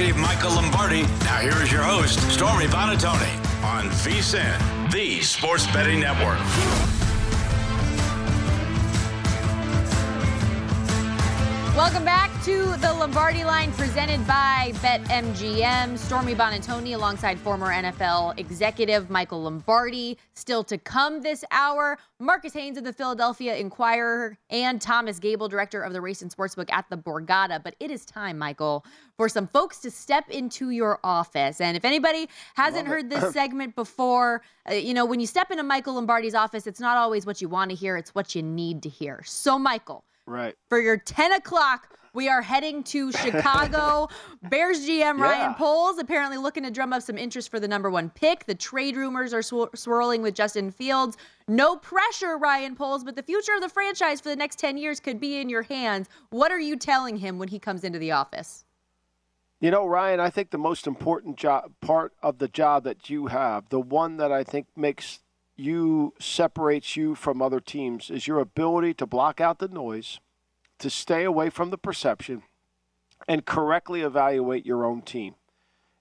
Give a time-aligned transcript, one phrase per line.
[0.00, 1.02] Executive Michael Lombardi.
[1.24, 6.38] Now here is your host, Stormy Buonantony, on VSIN, the Sports Betting Network.
[11.76, 15.96] Welcome back to the Lombardi line presented by BetMGM.
[15.96, 20.18] Stormy Buonantony alongside former NFL executive Michael Lombardi.
[20.34, 25.80] Still to come this hour, Marcus Hayes of the Philadelphia Inquirer and Thomas Gable, director
[25.80, 27.62] of the Race and Sportsbook at the Borgata.
[27.62, 28.84] But it is time, Michael,
[29.16, 31.60] for some folks to step into your office.
[31.60, 35.62] And if anybody hasn't heard this segment before, uh, you know, when you step into
[35.62, 38.82] Michael Lombardi's office, it's not always what you want to hear, it's what you need
[38.82, 39.22] to hear.
[39.24, 40.54] So, Michael, Right.
[40.68, 41.88] for your 10 o'clock.
[42.12, 44.08] We are heading to Chicago.
[44.42, 45.52] Bears GM Ryan Yeah.
[45.54, 48.46] Poles apparently looking to drum up some interest for the number one pick.
[48.46, 51.16] The trade rumors are swir- swirling with Justin Fields.
[51.46, 54.98] No pressure, Ryan Poles, but the future of the franchise for the next 10 years
[54.98, 56.08] could be in your hands.
[56.30, 58.64] What are you telling him when he comes into the office?
[59.60, 63.26] You know, Ryan, I think the most important job, part of the job that you
[63.26, 65.20] have, the one that I think makes
[65.60, 70.18] you separates you from other teams, is your ability to block out the noise,
[70.78, 72.42] to stay away from the perception,
[73.28, 75.34] and correctly evaluate your own team.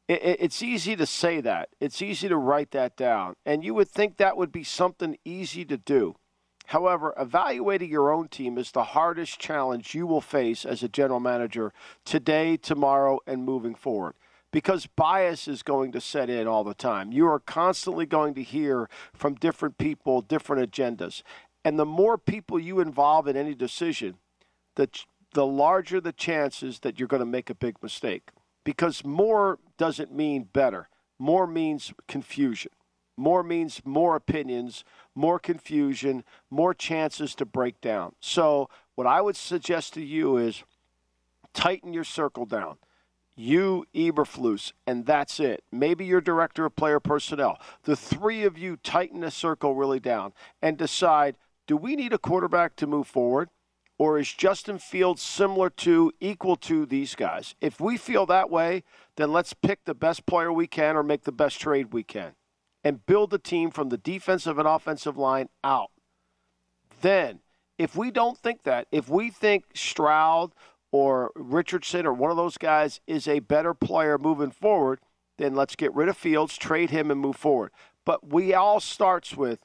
[0.08, 1.70] It, it, it's easy to say that.
[1.80, 5.66] It's easy to write that down, and you would think that would be something easy
[5.66, 6.16] to do.
[6.68, 11.20] However, evaluating your own team is the hardest challenge you will face as a general
[11.20, 11.74] manager
[12.06, 14.14] today, tomorrow, and moving forward.
[14.52, 17.12] Because bias is going to set in all the time.
[17.12, 21.22] You are constantly going to hear from different people, different agendas.
[21.64, 24.16] And the more people you involve in any decision,
[24.76, 24.90] the,
[25.34, 28.32] the larger the chances that you're going to make a big mistake.
[28.64, 30.90] Because more doesn't mean better,
[31.20, 32.72] more means confusion.
[33.20, 38.16] More means more opinions, more confusion, more chances to break down.
[38.22, 40.64] So, what I would suggest to you is
[41.54, 42.78] tighten your circle down.
[43.40, 45.64] You, Eberflus, and that's it.
[45.72, 47.58] Maybe your director of player personnel.
[47.84, 52.18] The three of you tighten the circle really down and decide do we need a
[52.18, 53.48] quarterback to move forward?
[53.98, 57.56] Or is Justin Fields similar to, equal to these guys?
[57.62, 58.84] If we feel that way,
[59.16, 62.34] then let's pick the best player we can or make the best trade we can
[62.84, 65.92] and build the team from the defensive and offensive line out.
[67.00, 67.40] Then,
[67.78, 70.52] if we don't think that, if we think Stroud
[70.92, 75.00] or Richardson or one of those guys is a better player moving forward,
[75.38, 77.72] then let's get rid of Fields, trade him, and move forward.
[78.06, 79.60] But we all starts with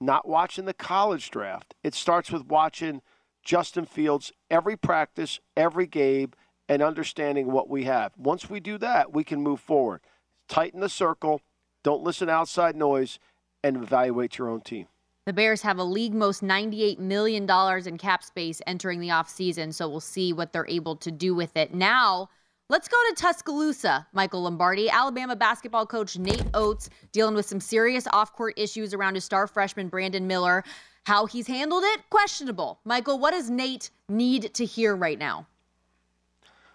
[0.00, 1.74] not watching the college draft.
[1.82, 3.02] It starts with watching
[3.44, 6.32] Justin Fields every practice, every game,
[6.68, 8.12] and understanding what we have.
[8.16, 10.00] Once we do that, we can move forward.
[10.48, 11.40] Tighten the circle,
[11.82, 13.18] don't listen to outside noise,
[13.64, 14.86] and evaluate your own team.
[15.24, 17.48] The Bears have a league most $98 million
[17.86, 21.56] in cap space entering the offseason, so we'll see what they're able to do with
[21.56, 21.72] it.
[21.72, 22.28] Now,
[22.68, 24.90] let's go to Tuscaloosa, Michael Lombardi.
[24.90, 29.46] Alabama basketball coach Nate Oats dealing with some serious off court issues around his star
[29.46, 30.64] freshman Brandon Miller.
[31.04, 32.80] How he's handled it, questionable.
[32.84, 35.46] Michael, what does Nate need to hear right now?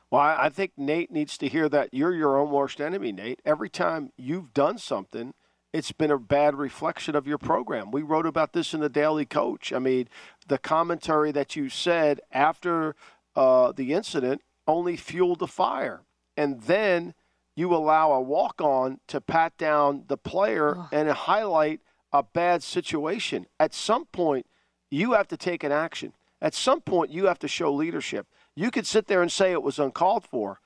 [0.10, 3.42] Well, I think Nate needs to hear that you're your own worst enemy, Nate.
[3.44, 5.34] Every time you've done something,
[5.78, 7.92] it's been a bad reflection of your program.
[7.92, 9.72] We wrote about this in the Daily Coach.
[9.72, 10.10] I mean,
[10.48, 12.96] the commentary that you said after
[13.36, 16.02] uh, the incident only fueled the fire.
[16.36, 17.14] And then
[17.56, 20.88] you allow a walk on to pat down the player Ugh.
[20.92, 21.82] and highlight
[22.12, 23.46] a bad situation.
[23.60, 24.48] At some point,
[24.90, 26.14] you have to take an action.
[26.42, 28.26] At some point, you have to show leadership.
[28.56, 30.60] You could sit there and say it was uncalled for,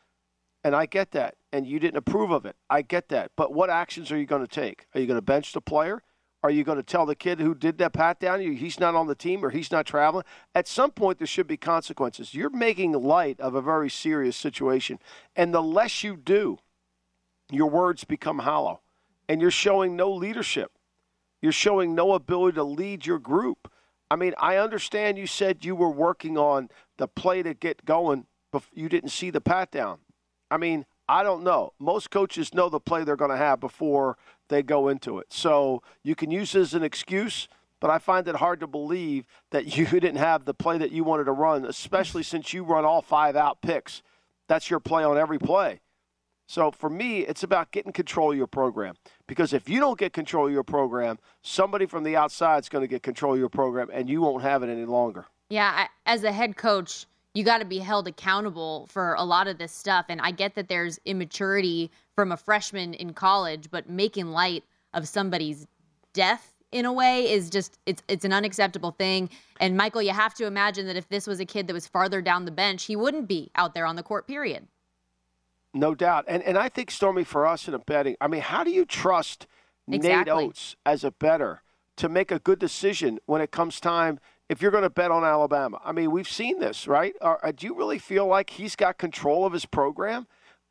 [0.63, 2.55] and I get that, and you didn't approve of it.
[2.69, 3.31] I get that.
[3.35, 4.85] But what actions are you going to take?
[4.93, 6.03] Are you going to bench the player?
[6.43, 9.05] Are you going to tell the kid who did that pat down he's not on
[9.05, 10.25] the team or he's not traveling?
[10.55, 12.33] At some point, there should be consequences.
[12.33, 14.97] You're making light of a very serious situation.
[15.35, 16.57] And the less you do,
[17.51, 18.81] your words become hollow.
[19.29, 20.71] And you're showing no leadership.
[21.41, 23.71] You're showing no ability to lead your group.
[24.09, 28.25] I mean, I understand you said you were working on the play to get going,
[28.51, 29.99] but you didn't see the pat down.
[30.51, 31.73] I mean, I don't know.
[31.79, 34.17] Most coaches know the play they're going to have before
[34.49, 35.27] they go into it.
[35.31, 37.47] So you can use this as an excuse,
[37.79, 41.03] but I find it hard to believe that you didn't have the play that you
[41.03, 44.03] wanted to run, especially since you run all five out picks.
[44.47, 45.79] That's your play on every play.
[46.47, 48.95] So for me, it's about getting control of your program.
[49.25, 52.83] Because if you don't get control of your program, somebody from the outside is going
[52.83, 55.25] to get control of your program, and you won't have it any longer.
[55.49, 59.57] Yeah, as a head coach, you got to be held accountable for a lot of
[59.57, 60.05] this stuff.
[60.09, 64.63] And I get that there's immaturity from a freshman in college, but making light
[64.93, 65.67] of somebody's
[66.13, 69.29] death in a way is just it's it's an unacceptable thing.
[69.59, 72.21] And Michael, you have to imagine that if this was a kid that was farther
[72.21, 74.27] down the bench, he wouldn't be out there on the court.
[74.27, 74.67] Period.
[75.73, 76.25] No doubt.
[76.27, 78.85] And and I think Stormy for us in a betting, I mean, how do you
[78.85, 79.47] trust
[79.89, 80.33] exactly.
[80.33, 81.61] Nate Oats as a better
[81.97, 84.19] to make a good decision when it comes time
[84.51, 85.79] if you're going to bet on Alabama?
[85.83, 87.15] I mean, we've seen this, right?
[87.21, 90.27] Are, uh, do you really feel like he's got control of his program?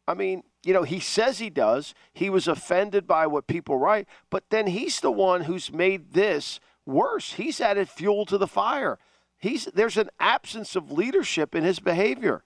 [0.07, 1.95] I mean, you know, he says he does.
[2.13, 6.61] He was offended by what people write, but then he's the one who's made this
[6.85, 7.33] worse.
[7.33, 8.99] He's added fuel to the fire.
[9.39, 12.45] He's there's an absence of leadership in his behavior.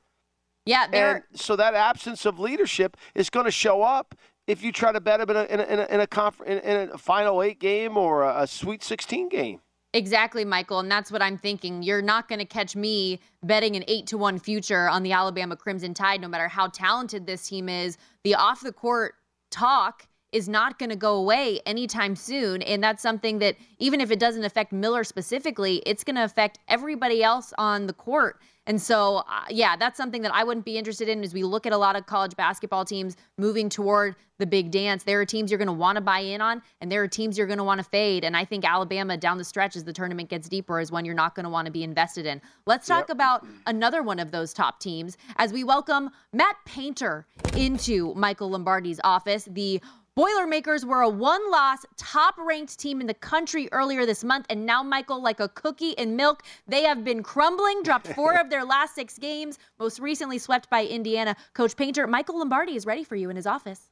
[0.65, 4.15] Yeah, and so that absence of leadership is going to show up
[4.47, 6.43] if you try to bet him in a in a, in a, in a, conf-
[6.47, 9.61] in, in a final eight game or a, a Sweet 16 game.
[9.95, 11.85] Exactly, Michael, and that's what I'm thinking.
[11.85, 15.55] You're not going to catch me betting an eight to one future on the Alabama
[15.55, 17.97] Crimson Tide, no matter how talented this team is.
[18.25, 19.15] The off the court
[19.53, 22.61] talk is not going to go away anytime soon.
[22.63, 26.59] And that's something that, even if it doesn't affect Miller specifically, it's going to affect
[26.67, 28.41] everybody else on the court.
[28.67, 31.67] And so, uh, yeah, that's something that I wouldn't be interested in as we look
[31.67, 35.05] at a lot of college basketball teams moving toward the big dance.
[35.05, 37.37] There are teams you're going to want to buy in on, and there are teams
[37.37, 38.25] you're going to want to fade.
[38.25, 41.15] And I think Alabama down the stretch as the tournament gets deeper is one you're
[41.15, 42.41] not going to want to be invested in.
[42.67, 43.11] Let's talk yep.
[43.11, 47.27] about another one of those top teams as we welcome Matt Painter
[47.57, 49.81] into Michael Lombardi's office, the
[50.17, 54.47] Boilermakers were a one loss, top ranked team in the country earlier this month.
[54.49, 58.49] And now, Michael, like a cookie in milk, they have been crumbling, dropped four of
[58.49, 61.35] their last six games, most recently swept by Indiana.
[61.53, 63.91] Coach Painter, Michael Lombardi is ready for you in his office.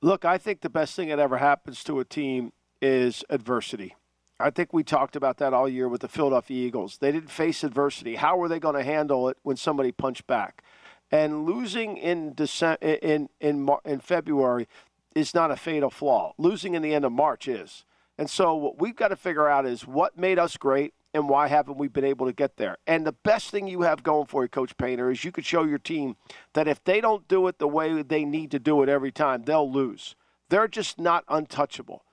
[0.00, 3.94] Look, I think the best thing that ever happens to a team is adversity.
[4.40, 6.96] I think we talked about that all year with the Philadelphia Eagles.
[6.98, 8.16] They didn't face adversity.
[8.16, 10.64] How were they going to handle it when somebody punched back?
[11.12, 14.66] And losing in December, in in in February,
[15.14, 16.32] is not a fatal flaw.
[16.38, 17.84] Losing in the end of March is.
[18.18, 21.48] And so what we've got to figure out is what made us great and why
[21.48, 22.76] haven't we been able to get there?
[22.86, 25.64] And the best thing you have going for you, Coach Painter, is you could show
[25.64, 26.16] your team
[26.54, 29.42] that if they don't do it the way they need to do it every time,
[29.42, 30.14] they'll lose.
[30.48, 32.04] They're just not untouchable.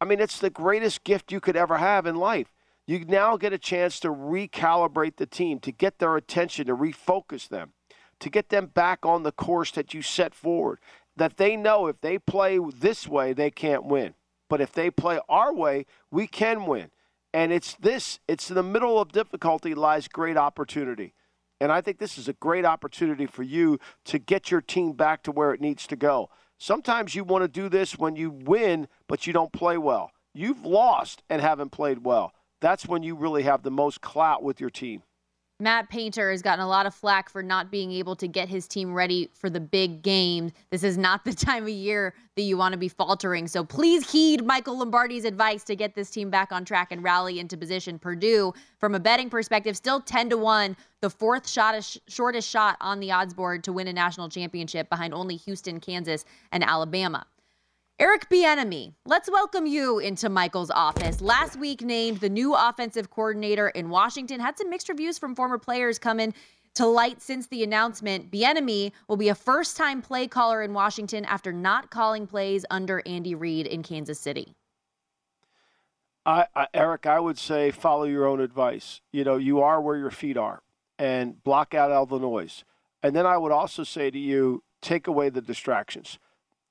[0.00, 2.52] I mean, it's the greatest gift you could ever have in life.
[2.86, 7.48] You now get a chance to recalibrate the team, to get their attention, to refocus
[7.48, 7.72] them,
[8.20, 10.78] to get them back on the course that you set forward
[11.18, 14.14] that they know if they play this way, they can't win.
[14.48, 16.90] But if they play our way, we can win.
[17.34, 21.14] And it's this, it's in the middle of difficulty lies great opportunity.
[21.60, 25.22] And I think this is a great opportunity for you to get your team back
[25.24, 26.30] to where it needs to go.
[26.56, 30.12] Sometimes you want to do this when you win, but you don't play well.
[30.34, 32.32] You've lost and haven't played well.
[32.60, 35.02] That's when you really have the most clout with your team.
[35.60, 38.68] Matt Painter has gotten a lot of flack for not being able to get his
[38.68, 40.52] team ready for the big game.
[40.70, 43.48] This is not the time of year that you want to be faltering.
[43.48, 47.40] So please heed Michael Lombardi's advice to get this team back on track and rally
[47.40, 47.98] into position.
[47.98, 51.74] Purdue, from a betting perspective, still 10 to 1, the fourth shot
[52.06, 56.24] shortest shot on the odds board to win a national championship behind only Houston, Kansas,
[56.52, 57.26] and Alabama.
[58.00, 61.20] Eric Bieniemy, let's welcome you into Michael's office.
[61.20, 64.38] Last week named the new offensive coordinator in Washington.
[64.38, 66.32] Had some mixed reviews from former players coming
[66.74, 68.30] to light since the announcement.
[68.30, 73.34] Bieniemy will be a first-time play caller in Washington after not calling plays under Andy
[73.34, 74.54] Reid in Kansas City.
[76.24, 79.00] I, I, Eric, I would say follow your own advice.
[79.10, 80.62] You know, you are where your feet are,
[81.00, 82.62] and block out all the noise.
[83.02, 86.20] And then I would also say to you, take away the distractions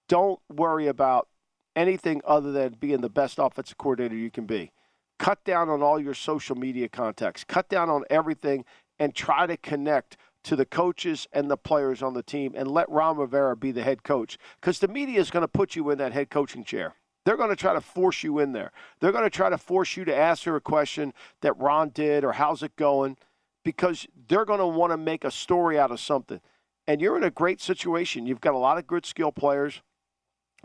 [0.07, 1.27] don't worry about
[1.75, 4.71] anything other than being the best offensive coordinator you can be.
[5.19, 8.65] Cut down on all your social media contacts, cut down on everything,
[8.99, 12.89] and try to connect to the coaches and the players on the team and let
[12.89, 14.37] Ron Rivera be the head coach.
[14.59, 16.93] Because the media is going to put you in that head coaching chair.
[17.25, 18.71] They're going to try to force you in there.
[18.99, 22.31] They're going to try to force you to answer a question that Ron did or
[22.31, 23.17] how's it going
[23.65, 26.39] because they're going to want to make a story out of something.
[26.87, 28.25] And you're in a great situation.
[28.25, 29.81] You've got a lot of good skill players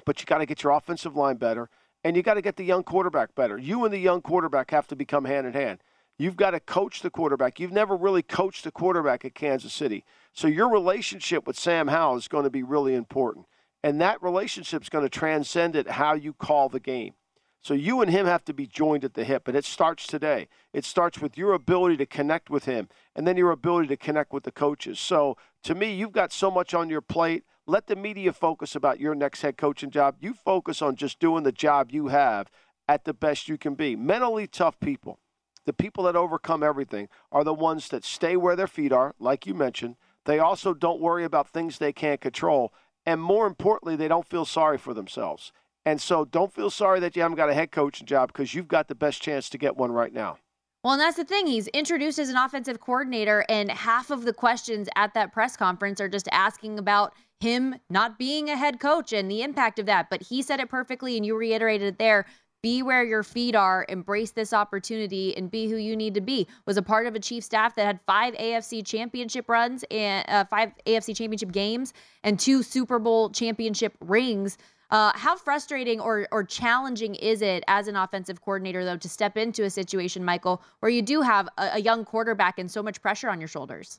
[0.04, 1.68] but you got to get your offensive line better
[2.04, 3.58] and you got to get the young quarterback better.
[3.58, 5.80] You and the young quarterback have to become hand in hand.
[6.18, 7.58] You've got to coach the quarterback.
[7.58, 10.04] You've never really coached the quarterback at Kansas City.
[10.32, 13.46] So your relationship with Sam Howell is going to be really important.
[13.82, 17.14] And that relationship is going to transcend it how you call the game.
[17.60, 20.48] So you and him have to be joined at the hip, and it starts today.
[20.72, 24.32] It starts with your ability to connect with him and then your ability to connect
[24.32, 24.98] with the coaches.
[24.98, 27.44] So to me, you've got so much on your plate.
[27.66, 30.16] Let the media focus about your next head coaching job.
[30.18, 32.50] You focus on just doing the job you have
[32.88, 33.94] at the best you can be.
[33.94, 35.20] Mentally tough people,
[35.64, 39.46] the people that overcome everything, are the ones that stay where their feet are, like
[39.46, 39.94] you mentioned.
[40.24, 42.72] They also don't worry about things they can't control.
[43.06, 45.52] And more importantly, they don't feel sorry for themselves.
[45.84, 48.68] And so don't feel sorry that you haven't got a head coaching job because you've
[48.68, 50.38] got the best chance to get one right now.
[50.82, 51.46] Well, and that's the thing.
[51.46, 56.00] He's introduced as an offensive coordinator, and half of the questions at that press conference
[56.00, 60.08] are just asking about him not being a head coach and the impact of that.
[60.08, 62.24] But he said it perfectly, and you reiterated it there.
[62.62, 66.46] Be where your feet are, embrace this opportunity, and be who you need to be.
[66.64, 70.44] Was a part of a chief staff that had five AFC championship runs and uh,
[70.44, 74.58] five AFC championship games and two Super Bowl championship rings.
[74.92, 79.36] Uh, how frustrating or, or challenging is it as an offensive coordinator, though, to step
[79.36, 83.02] into a situation, Michael, where you do have a, a young quarterback and so much
[83.02, 83.98] pressure on your shoulders?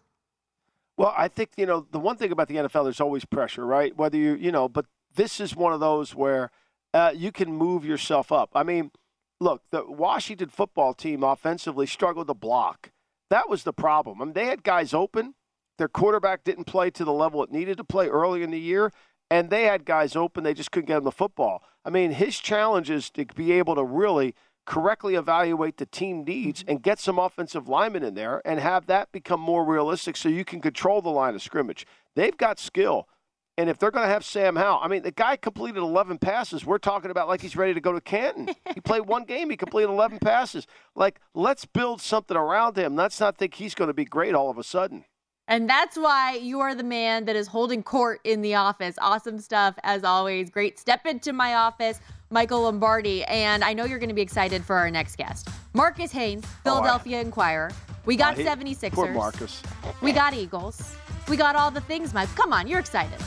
[0.97, 3.95] Well, I think, you know, the one thing about the NFL, there's always pressure, right?
[3.95, 4.85] Whether you, you know, but
[5.15, 6.51] this is one of those where
[6.93, 8.51] uh, you can move yourself up.
[8.53, 8.91] I mean,
[9.39, 12.91] look, the Washington football team offensively struggled to block.
[13.29, 14.21] That was the problem.
[14.21, 15.33] I mean, they had guys open.
[15.79, 18.91] Their quarterback didn't play to the level it needed to play early in the year
[19.33, 20.43] and they had guys open.
[20.43, 21.63] They just couldn't get them the football.
[21.83, 24.35] I mean, his challenge is to be able to really
[24.65, 26.72] correctly evaluate the team needs mm-hmm.
[26.72, 30.46] and get some offensive linemen in there and have that become more realistic so you
[30.46, 31.86] can control the line of scrimmage.
[32.15, 33.08] They've got skill.
[33.55, 36.65] And if they're going to have Sam Howell, I mean, the guy completed 11 passes.
[36.65, 38.50] We're talking about like he's ready to go to Canton.
[38.74, 40.65] he played one game, he completed 11 passes.
[40.96, 42.96] Like, let's build something around him.
[42.96, 45.05] Let's not think he's going to be great all of a sudden.
[45.47, 48.95] And that's why you are the man that is holding court in the office.
[49.01, 50.50] Awesome stuff, as always.
[50.50, 53.23] Great step into my office, Michael Lombardi.
[53.25, 57.17] And I know you're going to be excited for our next guest, Marcus Hayes, Philadelphia
[57.17, 57.23] oh, I...
[57.23, 57.71] Inquirer.
[58.05, 58.91] We got 76ers.
[58.91, 59.62] Poor Marcus.
[60.01, 60.95] We got Eagles.
[61.29, 62.33] We got all the things, Mike.
[62.35, 63.19] Come on, you're excited.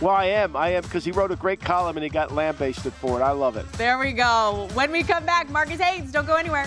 [0.00, 0.56] Well, I am.
[0.56, 3.22] I am because he wrote a great column and he got lambasted for it.
[3.22, 3.70] I love it.
[3.74, 4.68] There we go.
[4.74, 6.66] When we come back, Marcus Hayes, don't go anywhere.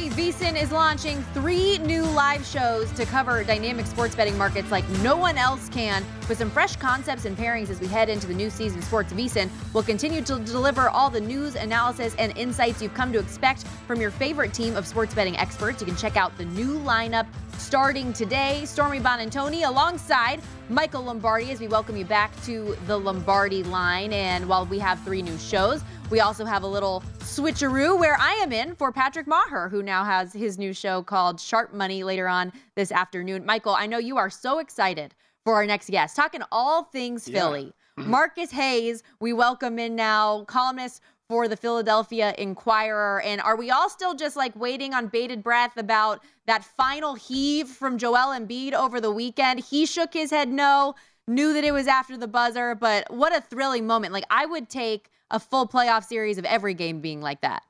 [0.00, 5.16] Today, is launching three new live shows to cover dynamic sports betting markets like no
[5.16, 6.04] one else can.
[6.28, 9.48] With some fresh concepts and pairings as we head into the new season Sports VSIN,
[9.72, 14.00] we'll continue to deliver all the news, analysis, and insights you've come to expect from
[14.00, 15.80] your favorite team of sports betting experts.
[15.80, 17.26] You can check out the new lineup
[17.58, 18.64] starting today.
[18.64, 24.12] Stormy Buonantony alongside Michael Lombardi as we welcome you back to the Lombardi line.
[24.12, 28.32] And while we have three new shows, we also have a little switcheroo where I
[28.32, 32.26] am in for Patrick Meagher, who now has his new show called Sharp Money later
[32.26, 33.46] on this afternoon.
[33.46, 37.40] Michael, I know you are so excited for our next guest, talking all things yeah.
[37.40, 37.72] Philly.
[37.96, 43.20] Marcus Hayes, we welcome in now, columnist for the Philadelphia Inquirer.
[43.22, 47.68] And are we all still just like waiting on bated breath about that final heave
[47.68, 49.60] from Joel Embiid over the weekend?
[49.60, 50.94] He shook his head no,
[51.26, 54.12] knew that it was after the buzzer, but what a thrilling moment.
[54.12, 57.62] Like, I would take a full playoff series of every game being like that.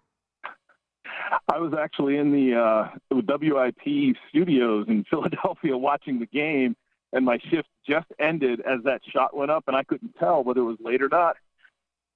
[1.48, 6.76] I was actually in the uh, WIP studios in Philadelphia watching the game,
[7.12, 10.60] and my shift just ended as that shot went up, and I couldn't tell whether
[10.60, 11.36] it was late or not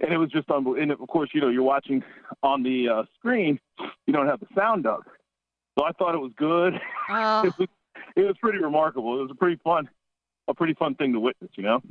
[0.00, 0.82] and it was just unbelievable.
[0.82, 2.02] And of course, you know, you're watching
[2.42, 3.60] on the uh, screen,
[4.06, 5.02] you don't have the sound up.
[5.78, 6.74] So I thought it was good.
[7.08, 7.42] Oh.
[7.46, 7.68] it, was,
[8.16, 9.18] it was pretty remarkable.
[9.18, 9.88] It was a pretty fun,
[10.48, 11.82] a pretty fun thing to witness, you know.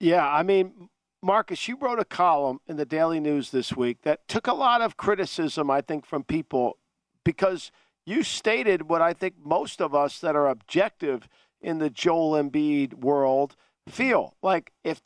[0.00, 0.88] Yeah, I mean,
[1.22, 4.80] Marcus, you wrote a column in the Daily News this week that took a lot
[4.80, 6.78] of criticism, I think, from people
[7.24, 7.72] because
[8.06, 11.28] you stated what I think most of us that are objective
[11.60, 13.56] in the Joel Embiid world
[13.88, 15.02] feel like if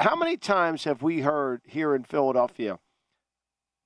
[0.00, 2.78] how many times have we heard here in Philadelphia?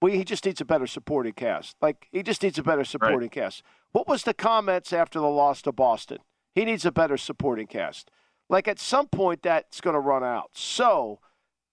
[0.01, 1.77] We, he just needs a better supporting cast.
[1.81, 3.33] Like he just needs a better supporting right.
[3.33, 3.63] cast.
[3.93, 6.19] What was the comments after the loss to Boston?
[6.55, 8.11] He needs a better supporting cast.
[8.49, 10.51] Like at some point that's going to run out.
[10.53, 11.21] So,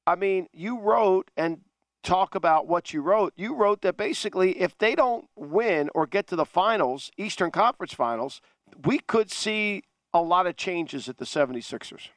[0.07, 1.61] I mean, you wrote and
[2.03, 3.33] talk about what you wrote.
[3.35, 7.93] You wrote that basically if they don't win or get to the finals, Eastern Conference
[7.93, 8.41] finals,
[8.83, 12.09] we could see a lot of changes at the 76ers.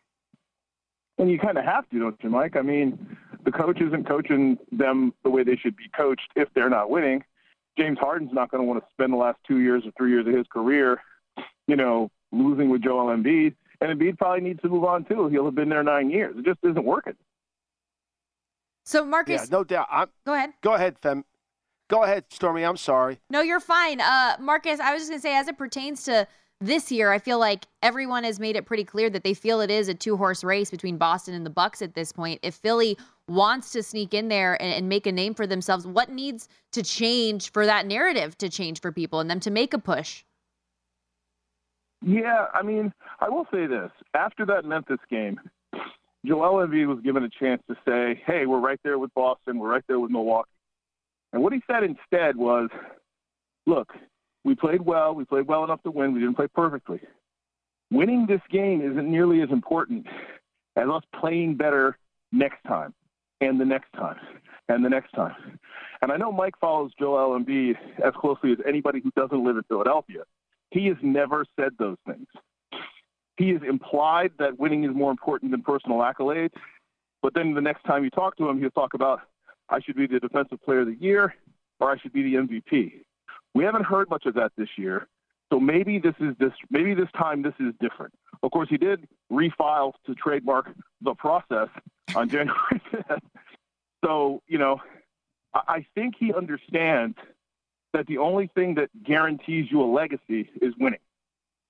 [1.19, 2.57] And you kind of have to, don't you, Mike?
[2.57, 6.69] I mean, the coach isn't coaching them the way they should be coached if they're
[6.69, 7.25] not winning.
[7.79, 10.27] James Harden's not going to want to spend the last two years or three years
[10.27, 11.01] of his career,
[11.67, 13.55] you know, losing with Joel Embiid.
[13.81, 15.29] And Embiid probably needs to move on too.
[15.29, 16.35] He'll have been there nine years.
[16.39, 17.15] It just isn't working.
[18.85, 19.89] So Marcus, yeah, no doubt.
[19.91, 20.53] I'm, go ahead.
[20.63, 21.25] Go ahead, Fem.
[21.89, 22.65] Go ahead, Stormy.
[22.65, 23.19] I'm sorry.
[23.31, 24.01] No, you're fine.
[24.01, 26.27] Uh, Marcus, I was just gonna say, as it pertains to
[26.61, 29.71] this year, I feel like everyone has made it pretty clear that they feel it
[29.71, 32.41] is a two horse race between Boston and the Bucks at this point.
[32.43, 32.97] If Philly
[33.29, 36.83] wants to sneak in there and, and make a name for themselves, what needs to
[36.83, 40.25] change for that narrative to change for people and them to make a push?
[42.03, 43.91] Yeah, I mean, I will say this.
[44.15, 45.41] After that Memphis game,
[46.25, 49.59] Joel Embiid was given a chance to say, hey, we're right there with Boston.
[49.59, 50.51] We're right there with Milwaukee.
[51.33, 52.69] And what he said instead was,
[53.67, 53.93] look,
[54.47, 55.13] we played well.
[55.13, 56.15] We played well enough to win.
[56.15, 57.01] We didn't play perfectly.
[57.91, 60.07] Winning this game isn't nearly as important
[60.77, 61.99] as us playing better
[62.31, 62.95] next time
[63.41, 64.17] and the next time
[64.69, 65.59] and the next time.
[66.01, 69.65] And I know Mike follows Joel Embiid as closely as anybody who doesn't live in
[69.65, 70.23] Philadelphia.
[70.71, 72.29] He has never said those things.
[73.39, 76.55] He has implied that winning is more important than personal accolades.
[77.21, 79.23] But then the next time you talk to him, he'll talk about,
[79.69, 81.35] I should be the defensive player of the year
[81.81, 83.06] or I should be the MVP.
[83.57, 85.09] We haven't heard much of that this year.
[85.51, 88.13] So maybe this is this maybe this time this is different.
[88.43, 91.69] Of course, he did refile to trademark the process
[92.15, 93.21] on January 5th.
[94.05, 94.83] So, you know,
[95.55, 97.17] I think he understands
[97.95, 101.01] that the only thing that guarantees you a legacy is winning.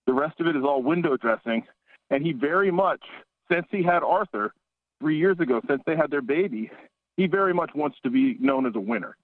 [0.08, 1.62] The rest of it is all window dressing.
[2.10, 3.04] And he very much,
[3.48, 4.52] since he had Arthur
[4.98, 6.68] three years ago, since they had their baby,
[7.16, 9.16] he very much wants to be known as a winner.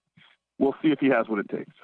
[0.61, 1.75] We'll see if he has what it takes.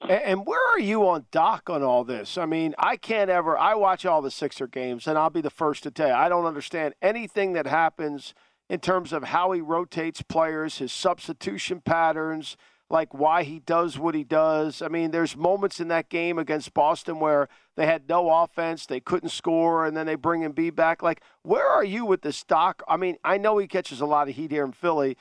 [0.00, 2.38] And where are you on Doc on all this?
[2.38, 3.58] I mean, I can't ever.
[3.58, 6.28] I watch all the Sixer games, and I'll be the first to tell you, I
[6.28, 8.32] don't understand anything that happens
[8.70, 12.56] in terms of how he rotates players, his substitution patterns,
[12.90, 14.80] like why he does what he does.
[14.82, 19.00] I mean, there's moments in that game against Boston where they had no offense, they
[19.00, 21.02] couldn't score, and then they bring him B back.
[21.02, 22.82] Like, where are you with this Doc?
[22.86, 25.16] I mean, I know he catches a lot of heat here in Philly,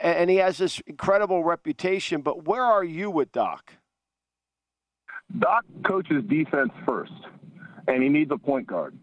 [0.00, 3.74] and he has this incredible reputation, but where are you with Doc?
[5.38, 7.12] Doc coaches defense first,
[7.88, 8.96] and he needs a point guard.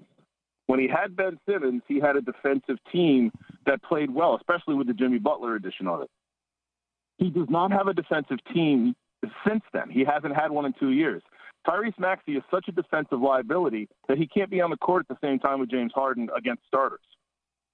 [0.68, 3.32] When he had Ben Simmons, he had a defensive team
[3.66, 6.10] that played well, especially with the Jimmy Butler edition on it.
[7.18, 8.96] He does not have a defensive team
[9.48, 9.90] since then.
[9.90, 11.24] He hasn't had one in two years.
[11.68, 15.20] Tyrese Maxey is such a defensive liability that he can't be on the court at
[15.20, 17.00] the same time with James Harden against starters.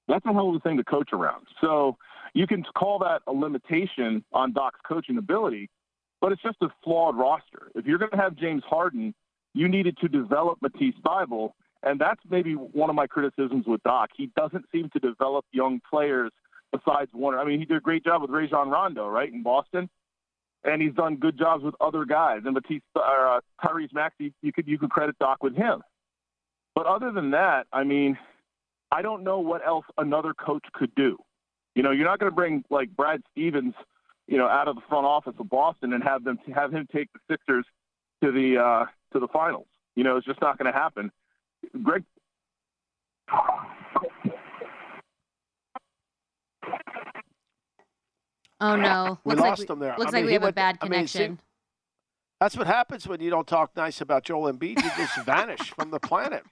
[0.08, 1.48] That's a hell of a thing to coach around.
[1.62, 1.98] So
[2.34, 5.70] you can call that a limitation on Doc's coaching ability,
[6.26, 7.70] but it's just a flawed roster.
[7.76, 9.14] If you're going to have James Harden,
[9.54, 11.52] you needed to develop Matisse Thybulle,
[11.84, 14.10] and that's maybe one of my criticisms with Doc.
[14.18, 16.32] He doesn't seem to develop young players
[16.72, 17.36] besides one.
[17.36, 19.88] I mean, he did a great job with Rajon Rondo, right, in Boston,
[20.64, 22.40] and he's done good jobs with other guys.
[22.44, 25.84] And Matisse, uh, Tyrese Maxey, you could you could credit Doc with him.
[26.74, 28.18] But other than that, I mean,
[28.92, 31.18] I don't know what else another coach could do.
[31.76, 33.76] You know, you're not going to bring like Brad Stevens,
[34.28, 37.10] you know, out of the front office of Boston and have them have him take
[37.14, 37.66] the Sixers
[38.24, 39.68] to the uh, to the finals.
[39.96, 41.12] You know, it's just not going to happen.
[41.84, 42.04] Greg.
[48.62, 49.20] Oh no!
[49.24, 49.96] We looks lost like we, him there.
[49.98, 51.40] Looks I like mean, we he have a went- bad I mean, see- connection.
[52.42, 54.84] That's what happens when you don't talk nice about Joel Embiid.
[54.84, 56.44] You just vanish from the planet.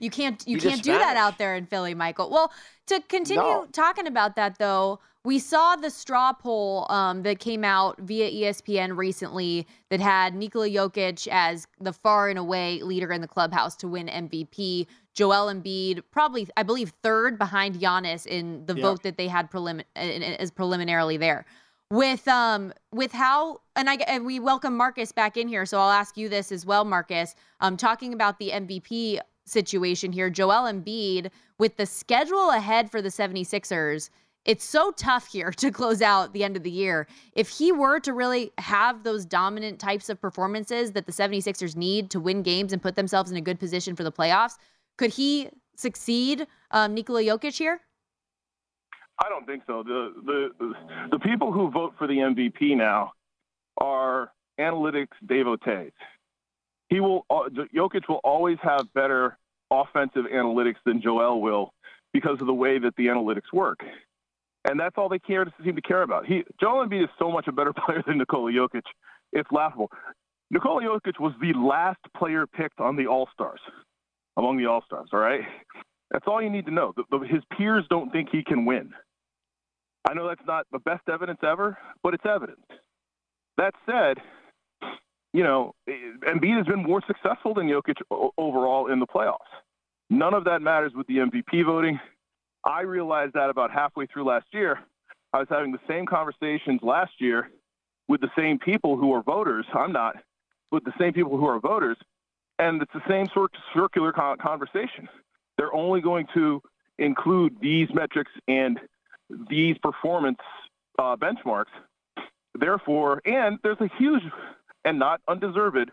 [0.00, 2.28] You can't you You can't just do that out there in Philly, Michael.
[2.30, 2.52] Well,
[2.88, 3.66] to continue No.
[3.72, 8.96] talking about that though, we saw the straw poll um, that came out via ESPN
[8.96, 13.88] recently that had Nikola Jokic as the far and away leader in the clubhouse to
[13.88, 14.86] win MVP.
[15.12, 18.80] Joel Embiid, probably I believe third behind Giannis in the Yeah.
[18.80, 21.44] vote that they had prelim- as preliminarily there.
[21.90, 25.90] With um with how and I and we welcome Marcus back in here, so I'll
[25.90, 27.34] ask you this as well, Marcus.
[27.60, 33.10] Um, talking about the MVP situation here, Joel Embiid with the schedule ahead for the
[33.10, 34.08] 76ers.
[34.44, 37.06] It's so tough here to close out the end of the year.
[37.34, 42.10] If he were to really have those dominant types of performances that the 76ers need
[42.10, 44.56] to win games and put themselves in a good position for the playoffs,
[44.96, 47.80] could he succeed um, Nikola Jokic here?
[49.20, 49.82] I don't think so.
[49.82, 50.74] The the
[51.10, 53.12] the people who vote for the MVP now
[53.80, 55.92] are analytics devotees.
[56.88, 59.36] He will uh, Jokic will always have better
[59.70, 61.72] offensive analytics than Joel will
[62.12, 63.80] because of the way that the analytics work.
[64.68, 66.26] And that's all they care to seem to care about.
[66.26, 68.82] He Joel Embiid is so much a better player than Nikola Jokic.
[69.32, 69.90] It's laughable.
[70.50, 73.60] Nikola Jokic was the last player picked on the All Stars,
[74.36, 75.08] among the All Stars.
[75.12, 75.42] All right,
[76.10, 76.92] that's all you need to know.
[76.96, 78.92] The, the, his peers don't think he can win.
[80.08, 82.64] I know that's not the best evidence ever, but it's evidence.
[83.58, 84.18] That said,
[85.32, 85.92] you know, eh,
[86.26, 87.96] Embiid has been more successful than Jokic
[88.38, 89.36] overall in the playoffs.
[90.08, 92.00] None of that matters with the MVP voting.
[92.68, 94.78] I realized that about halfway through last year.
[95.32, 97.50] I was having the same conversations last year
[98.08, 99.64] with the same people who are voters.
[99.72, 100.16] I'm not,
[100.70, 101.96] with the same people who are voters.
[102.58, 105.08] And it's the same sort of circular conversation.
[105.56, 106.60] They're only going to
[106.98, 108.78] include these metrics and
[109.48, 110.40] these performance
[110.98, 111.72] uh, benchmarks.
[112.54, 114.22] Therefore, and there's a huge
[114.84, 115.90] and not undeserved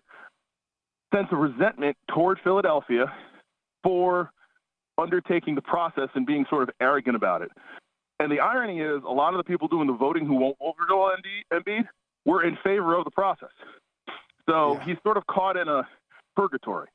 [1.13, 3.05] sense of resentment toward Philadelphia
[3.81, 4.31] for
[4.97, 7.51] undertaking the process and being sort of arrogant about it.
[8.19, 10.75] And the irony is, a lot of the people doing the voting who won't vote
[10.77, 11.11] for Joel
[11.51, 11.87] Embiid
[12.25, 13.49] were in favor of the process.
[14.47, 14.85] So yeah.
[14.85, 15.87] he's sort of caught in a
[16.35, 16.87] purgatory.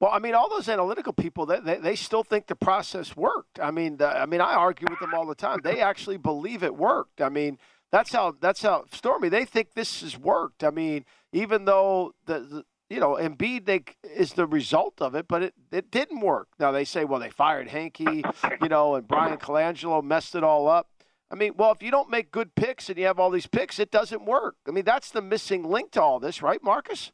[0.00, 3.60] Well, I mean, all those analytical people, they, they, still think the process worked.
[3.60, 5.60] I mean, the, I mean, I argue with them all the time.
[5.62, 7.20] They actually believe it worked.
[7.20, 7.56] I mean,
[7.92, 9.28] that's how that's how Stormy.
[9.28, 10.64] They think this has worked.
[10.64, 15.42] I mean, even though the you know Embiid they, is the result of it, but
[15.42, 16.48] it, it didn't work.
[16.58, 18.22] Now they say, well, they fired Hinkie,
[18.62, 20.88] you know, and Bryan Colangelo messed it all up.
[21.30, 23.78] I mean, well, if you don't make good picks and you have all these picks,
[23.78, 24.56] it doesn't work.
[24.68, 27.10] I mean, that's the missing link to all this, right, Marcus?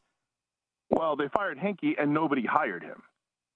[0.89, 3.01] Well, they fired Hinkie and nobody hired him.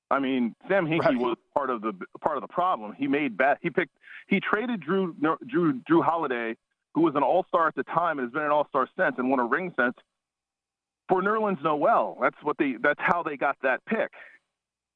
[0.10, 1.18] I mean, Sam Hinkie right.
[1.18, 2.94] was part of the part of the problem.
[2.98, 3.58] He made bad.
[3.62, 3.98] He picked.
[4.28, 6.56] He traded Jrue Jrue Jrue Holiday,
[6.94, 9.16] who was an All Star at the time and has been an All Star since
[9.18, 9.96] and won a ring since,
[11.10, 12.18] for Nerlens Noel.
[12.22, 12.76] That's what they.
[12.82, 14.12] That's how they got that pick.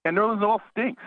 [0.06, 1.04] And Nerlens Noel stinks.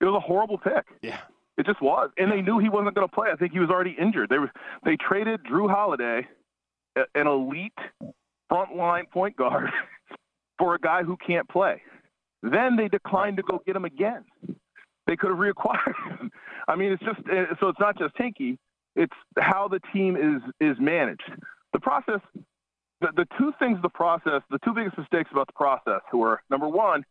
[0.00, 0.84] It was a horrible pick.
[1.02, 1.20] Yeah.
[1.56, 3.30] It just was, and they knew he wasn't going to play.
[3.32, 4.28] I think he was already injured.
[4.28, 4.52] They were
[4.84, 6.26] they traded Jrue Holiday,
[7.14, 7.72] an elite
[8.52, 9.70] frontline point guard,
[10.58, 11.80] for a guy who can't play.
[12.42, 14.24] Then they declined to go get him again.
[15.06, 16.30] They could have reacquired him.
[16.68, 18.58] I mean, it's just eh, so it's not just Hinkie.
[18.94, 21.30] It's how the team is is managed.
[21.72, 22.20] The process,
[23.06, 26.68] the, the two things, the process, the two biggest mistakes about the process were number
[26.68, 27.04] one,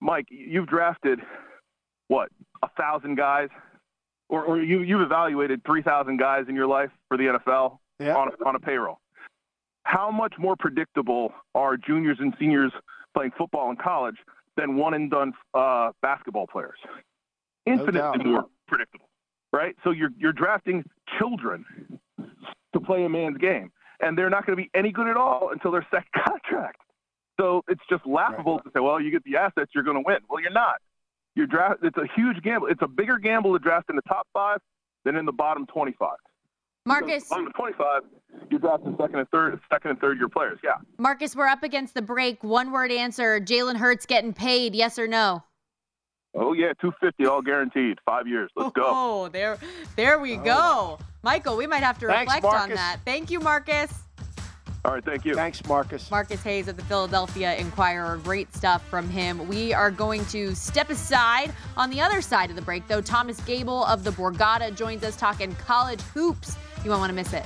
[0.00, 1.20] Mike, you've drafted
[2.08, 2.30] what
[2.62, 3.48] a thousand guys
[4.28, 8.16] or, or you you've evaluated three thousand guys in your life for the NFL yeah.
[8.16, 9.00] on a, on a payroll.
[9.84, 12.72] How much more predictable are juniors and seniors
[13.14, 14.16] playing football in college
[14.56, 16.78] than one and done uh, basketball players?
[17.66, 19.08] Infinitely no more predictable,
[19.52, 19.74] right?
[19.84, 20.84] So you're you're drafting
[21.18, 21.64] children
[22.74, 25.50] to play a man's game, and they're not going to be any good at all
[25.52, 26.80] until their second contract.
[27.40, 28.64] So it's just laughable right.
[28.64, 30.18] to say, well, you get the assets, you're going to win.
[30.28, 30.76] Well, you're not.
[31.34, 31.80] You're draft.
[31.82, 32.66] It's a huge gamble.
[32.66, 34.58] It's a bigger gamble to draft in the top five
[35.04, 36.10] than in the bottom 25.
[36.84, 38.02] Marcus, bottom 25,
[38.50, 40.58] you're drafting second and third, second and third year players.
[40.64, 40.76] Yeah.
[40.98, 42.42] Marcus, we're up against the break.
[42.42, 44.74] One word answer: Jalen Hurts getting paid?
[44.74, 45.44] Yes or no?
[46.34, 47.98] Oh yeah, 250 all guaranteed.
[48.06, 48.50] Five years.
[48.56, 48.84] Let's go.
[48.86, 49.58] Oh, there,
[49.96, 50.56] there we go.
[50.58, 52.70] Oh, Michael, we might have to Thanks, reflect Marcus.
[52.70, 53.00] on that.
[53.04, 53.92] Thank you, Marcus.
[54.82, 55.34] All right, thank you.
[55.34, 56.10] Thanks, Marcus.
[56.10, 58.16] Marcus Hayes of the Philadelphia Inquirer.
[58.24, 59.46] Great stuff from him.
[59.46, 61.52] We are going to step aside.
[61.76, 65.16] On the other side of the break, though, Thomas Gable of the Borgata joins us
[65.16, 66.56] talking college hoops.
[66.82, 67.44] You won't want to miss it.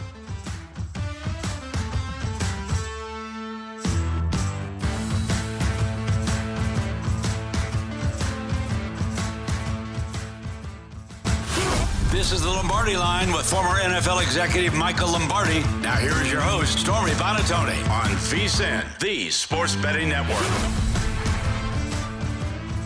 [12.12, 15.61] This is the Lombardi line with former NFL executive Michael Lombardi.
[15.81, 20.37] Now here is your host, Stormy Buonantony, on VSIN, the Sports Betting Network.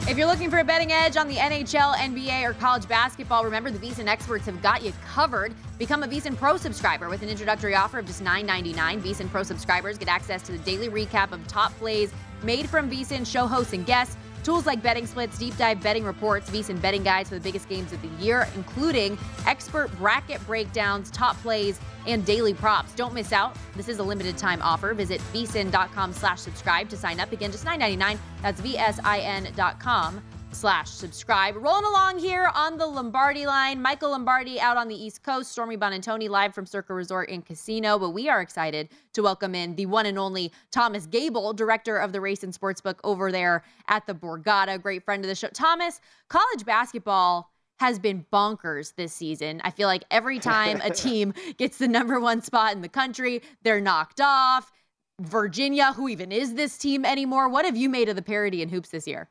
[0.08, 3.72] If you're looking for a betting edge on the NHL, NBA, or college basketball, remember
[3.72, 5.52] the VSIN experts have got you covered.
[5.76, 9.00] Become a VSIN Pro subscriber with an introductory offer of just $9.99.
[9.00, 12.12] VSIN Pro subscribers get access to the daily recap of top plays
[12.44, 16.48] made from VSIN show hosts and guests Tools like betting splits, deep dive betting reports,
[16.50, 21.36] VSIN betting guides for the biggest games of the year, including expert bracket breakdowns, top
[21.38, 22.94] plays, and daily props.
[22.94, 23.56] Don't miss out.
[23.74, 24.94] This is a limited time offer.
[24.94, 27.32] Visit vsin.com slash subscribe to sign up.
[27.32, 28.18] Again, just $9.99.
[28.40, 31.56] That's vsin.com slash subscribe.
[31.56, 33.80] Rolling along here on the Lombardi line.
[33.80, 35.52] Michael Lombardi out on the East Coast.
[35.52, 37.98] Stormy Buonantony live from Circa Resort and Casino.
[37.98, 42.12] But we are excited to welcome in the one and only Thomas Gable, director of
[42.12, 44.80] the Race and Sportsbook over there at the Borgata.
[44.80, 45.48] Great friend of the show.
[45.48, 49.60] Thomas, college basketball has been bonkers this season.
[49.64, 53.42] I feel like every time a team gets the number one spot in the country,
[53.62, 54.72] they're knocked off.
[55.20, 57.48] Virginia, who even is this team anymore?
[57.48, 59.28] What have you made of the parity in hoops this year?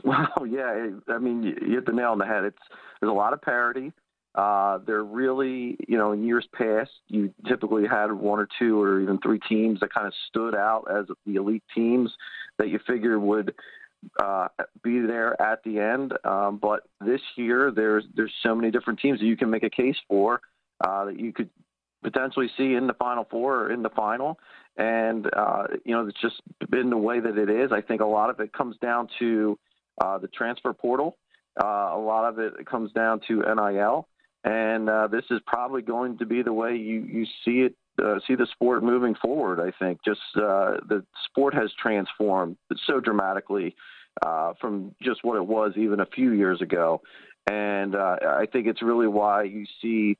[0.04, 2.44] Well, yeah, I mean, you hit the nail on the head.
[2.44, 2.58] It's
[3.00, 3.92] there's a lot of parity.
[4.34, 9.00] Uh, they're really, you know, in years past, you typically had one or two or
[9.00, 12.12] even three teams that kind of stood out as the elite teams
[12.58, 13.52] that you figure would
[14.22, 14.46] uh,
[14.82, 16.12] be there at the end.
[16.24, 19.70] Um, but this year, there's there's so many different teams that you can make a
[19.70, 20.40] case for
[20.82, 21.50] uh, that you could
[22.02, 24.38] potentially see in the Final Four or in the final.
[24.76, 27.72] And uh, you know, it's just been the way that it is.
[27.72, 29.58] I think a lot of it comes down to
[30.00, 31.16] uh, the transfer portal.
[31.62, 34.08] Uh, a lot of it comes down to NIL,
[34.44, 38.18] and uh, this is probably going to be the way you, you see it uh,
[38.26, 39.60] see the sport moving forward.
[39.60, 43.74] I think just uh, the sport has transformed so dramatically
[44.24, 47.02] uh, from just what it was even a few years ago,
[47.50, 50.16] and uh, I think it's really why you see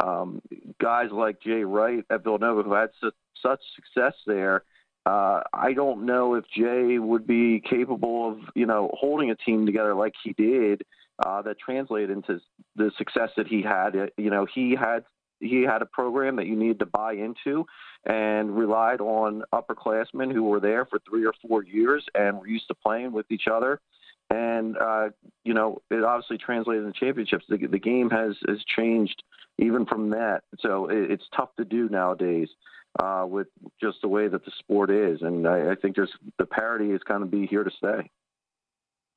[0.00, 0.42] um,
[0.80, 4.64] guys like Jay Wright at Villanova who had su- such success there.
[5.06, 9.64] Uh, I don't know if Jay would be capable of, you know, holding a team
[9.64, 10.82] together like he did.
[11.24, 12.38] Uh, that translated into
[12.74, 13.94] the success that he had.
[14.18, 15.02] You know, he had
[15.40, 17.64] he had a program that you needed to buy into,
[18.04, 22.68] and relied on upperclassmen who were there for three or four years and were used
[22.68, 23.80] to playing with each other.
[24.28, 25.08] And uh,
[25.42, 27.46] you know, it obviously translated into championships.
[27.48, 29.22] The, the game has has changed
[29.56, 30.42] even from that.
[30.60, 32.50] So it, it's tough to do nowadays
[32.98, 33.48] uh, with
[33.80, 35.22] just the way that the sport is.
[35.22, 38.10] And I, I think there's the parity is going to be here to stay.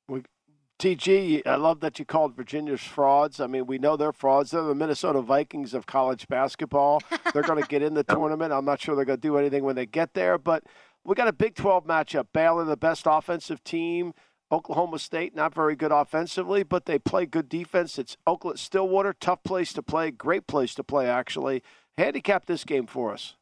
[0.08, 0.22] We,
[0.80, 3.38] TG, I love that you called Virginia's frauds.
[3.38, 4.50] I mean, we know they're frauds.
[4.50, 7.02] They're the Minnesota Vikings of college basketball.
[7.32, 8.52] They're going to get in the tournament.
[8.52, 10.64] I'm not sure they're going to do anything when they get there, but
[11.04, 12.28] we got a Big 12 matchup.
[12.32, 14.14] Baylor, the best offensive team.
[14.52, 17.98] Oklahoma State, not very good offensively, but they play good defense.
[17.98, 21.62] It's Oakland Stillwater, tough place to play, great place to play, actually.
[21.96, 23.36] Handicap this game for us.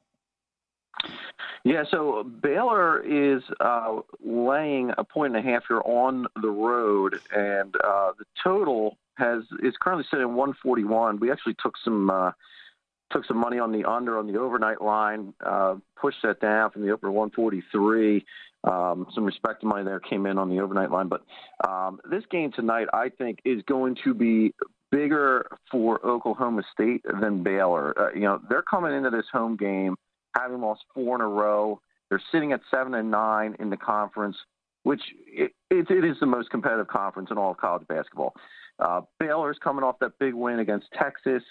[1.64, 7.18] Yeah, so Baylor is uh, laying a point and a half here on the road,
[7.34, 11.20] and uh, the total has is currently sitting at 141.
[11.20, 12.30] We actually took some uh,
[13.10, 16.86] took some money on the under on the overnight line, uh, pushed that down from
[16.86, 18.24] the upper 143.
[18.64, 21.22] Um, some respect money there came in on the overnight line, but
[21.68, 24.52] um, this game tonight, I think, is going to be
[24.90, 27.94] bigger for Oklahoma State than Baylor.
[27.98, 29.96] Uh, you know, they're coming into this home game
[30.36, 31.80] having lost four in a row.
[32.08, 34.36] They're sitting at seven and nine in the conference,
[34.82, 38.34] which it, it, it is the most competitive conference in all of college basketball.
[38.78, 41.42] Uh, Baylor's coming off that big win against Texas,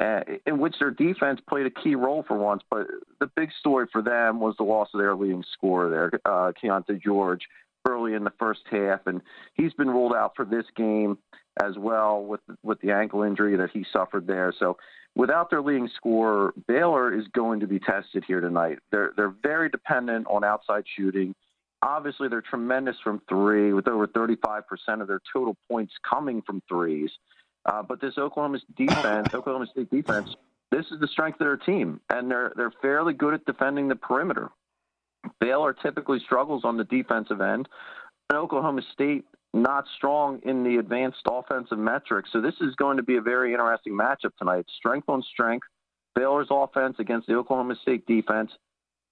[0.00, 2.62] uh, in which their defense played a key role for once.
[2.70, 2.86] But
[3.20, 7.00] the big story for them was the loss of their leading scorer there, uh, Keyonte
[7.00, 7.42] George,
[7.88, 9.20] early in the first half, and
[9.54, 11.18] he's been ruled out for this game
[11.62, 14.52] as well with with the ankle injury that he suffered there.
[14.58, 14.76] So
[15.14, 18.78] without their leading scorer, Baylor is going to be tested here tonight.
[18.90, 21.34] They're they're very dependent on outside shooting.
[21.82, 24.62] Obviously, they're tremendous from three, with over 35%
[25.00, 27.10] of their total points coming from threes.
[27.66, 30.36] Uh, but this Oklahoma defense, Oklahoma State defense,
[30.70, 33.96] this is the strength of their team, and they're they're fairly good at defending the
[33.96, 34.50] perimeter.
[35.40, 37.68] Baylor typically struggles on the defensive end.
[38.30, 42.30] And Oklahoma State not strong in the advanced offensive metrics.
[42.32, 44.66] So this is going to be a very interesting matchup tonight.
[44.78, 45.66] Strength on strength.
[46.14, 48.50] Baylor's offense against the Oklahoma State defense.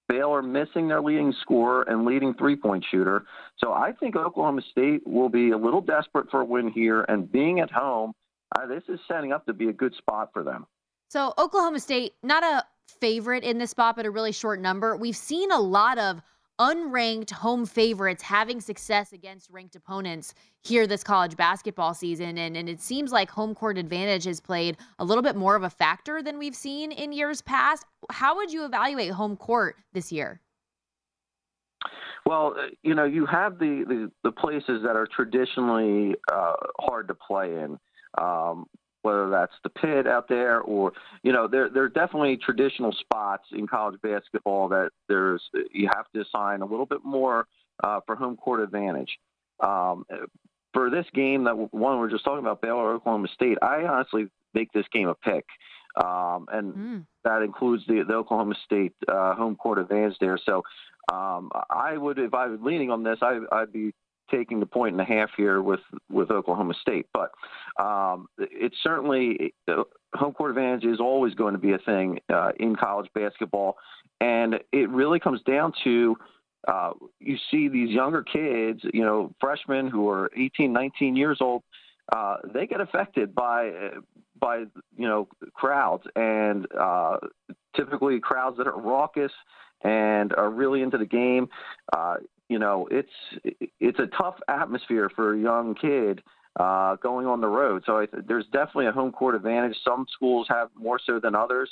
[0.08, 3.24] Baylor missing their leading scorer and leading three point shooter.
[3.58, 7.04] So I think Oklahoma State will be a little desperate for a win here.
[7.08, 8.12] And being at home,
[8.58, 10.66] uh, this is setting up to be a good spot for them.
[11.08, 12.64] So Oklahoma State, not a
[13.00, 14.96] favorite in this spot, but a really short number.
[14.96, 16.22] We've seen a lot of
[16.60, 22.36] unranked home favorites having success against ranked opponents here this college basketball season.
[22.36, 25.62] And, and it seems like home court advantage has played a little bit more of
[25.62, 27.86] a factor than we've seen in years past.
[28.10, 30.42] How would you evaluate home court this year?
[32.26, 37.14] Well, you know, you have the, the, the places that are traditionally uh, hard to
[37.14, 37.78] play in.
[38.18, 38.66] Um,
[39.02, 43.44] whether that's the pit out there or you know there there are definitely traditional spots
[43.52, 47.46] in college basketball that there's you have to assign a little bit more
[47.82, 49.18] uh, for home court advantage.
[49.60, 50.04] Um,
[50.72, 54.72] for this game that one we're just talking about Baylor Oklahoma State, I honestly make
[54.72, 55.44] this game a pick.
[56.02, 57.06] Um, and mm.
[57.24, 60.38] that includes the, the Oklahoma State uh, home court advantage there.
[60.46, 60.62] So
[61.12, 63.92] um, I would, if I was leaning on this, I, I'd be
[64.30, 67.06] taking the point and a half here with with Oklahoma State.
[67.12, 67.32] But
[67.82, 69.54] um, it's certainly
[70.14, 73.76] home court advantage is always going to be a thing uh, in college basketball,
[74.20, 76.16] and it really comes down to.
[76.68, 76.90] Uh,
[77.20, 81.62] you see these younger kids, you know, freshmen who are 18, 19 years old,
[82.14, 83.70] uh, they get affected by
[84.40, 84.58] by
[84.96, 87.18] you know crowds and uh,
[87.76, 89.32] typically crowds that are raucous
[89.82, 91.48] and are really into the game.
[91.92, 92.16] Uh,
[92.50, 93.08] you know, it's
[93.78, 96.20] it's a tough atmosphere for a young kid
[96.58, 97.84] uh, going on the road.
[97.86, 99.76] So th- there's definitely a home court advantage.
[99.84, 101.70] Some schools have more so than others.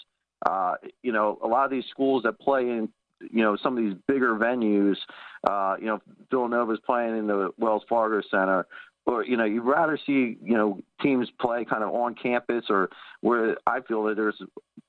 [0.48, 2.88] Uh, you know, a lot of these schools that play in
[3.32, 4.94] you know some of these bigger venues.
[5.42, 5.98] Uh, you know,
[6.30, 8.64] Villanova's playing in the Wells Fargo Center.
[9.04, 12.88] Or you know, you'd rather see you know teams play kind of on campus, or
[13.20, 14.40] where I feel that there's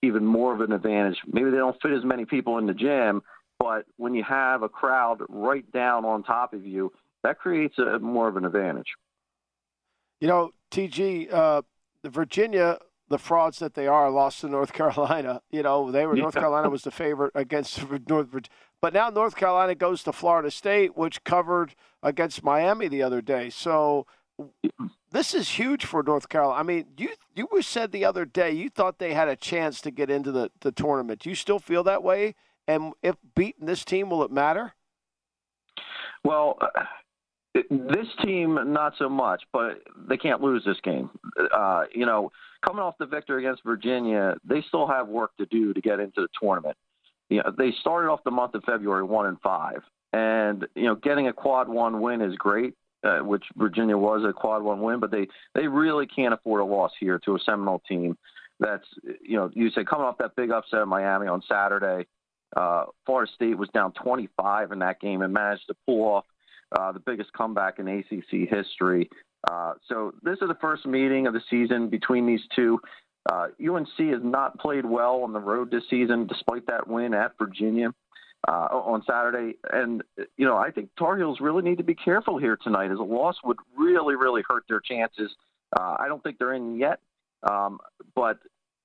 [0.03, 1.17] even more of an advantage.
[1.25, 3.23] Maybe they don't fit as many people in the gym,
[3.59, 6.91] but when you have a crowd right down on top of you,
[7.23, 8.87] that creates a more of an advantage.
[10.21, 11.61] You know, TG, uh,
[12.01, 12.79] the Virginia
[13.09, 15.41] the frauds that they are, lost to North Carolina.
[15.51, 16.23] You know, they were yeah.
[16.23, 18.55] North Carolina was the favorite against North Virginia.
[18.81, 23.49] But now North Carolina goes to Florida State, which covered against Miami the other day.
[23.49, 24.05] So
[25.11, 26.59] this is huge for North Carolina.
[26.59, 29.81] I mean, you you were said the other day you thought they had a chance
[29.81, 31.21] to get into the, the tournament.
[31.21, 32.35] Do you still feel that way?
[32.69, 34.73] And if beating this team, will it matter?
[36.23, 36.59] Well,
[37.53, 41.09] this team not so much, but they can't lose this game.
[41.53, 42.31] Uh, you know,
[42.65, 46.21] coming off the victory against Virginia, they still have work to do to get into
[46.21, 46.77] the tournament.
[47.29, 49.81] You know, they started off the month of February one and five,
[50.13, 54.33] and you know, getting a quad one win is great uh, which Virginia was a
[54.33, 57.81] quad one win, but they they really can't afford a loss here to a Seminole
[57.87, 58.17] team.
[58.59, 58.85] That's
[59.21, 62.07] you know you say coming off that big upset in Miami on Saturday.
[62.55, 62.85] Uh,
[63.35, 66.25] State was down 25 in that game and managed to pull off
[66.77, 69.09] uh, the biggest comeback in ACC history.
[69.49, 72.79] Uh, so this is the first meeting of the season between these two.
[73.31, 77.37] UNC uh, has not played well on the road this season, despite that win at
[77.37, 77.93] Virginia
[78.47, 79.57] uh, on Saturday.
[79.71, 80.03] And,
[80.37, 83.03] you know, I think Tar Heels really need to be careful here tonight, as a
[83.03, 85.31] loss would really, really hurt their chances.
[85.77, 86.99] Uh, I don't think they're in yet.
[87.49, 87.79] Um,
[88.15, 88.39] but,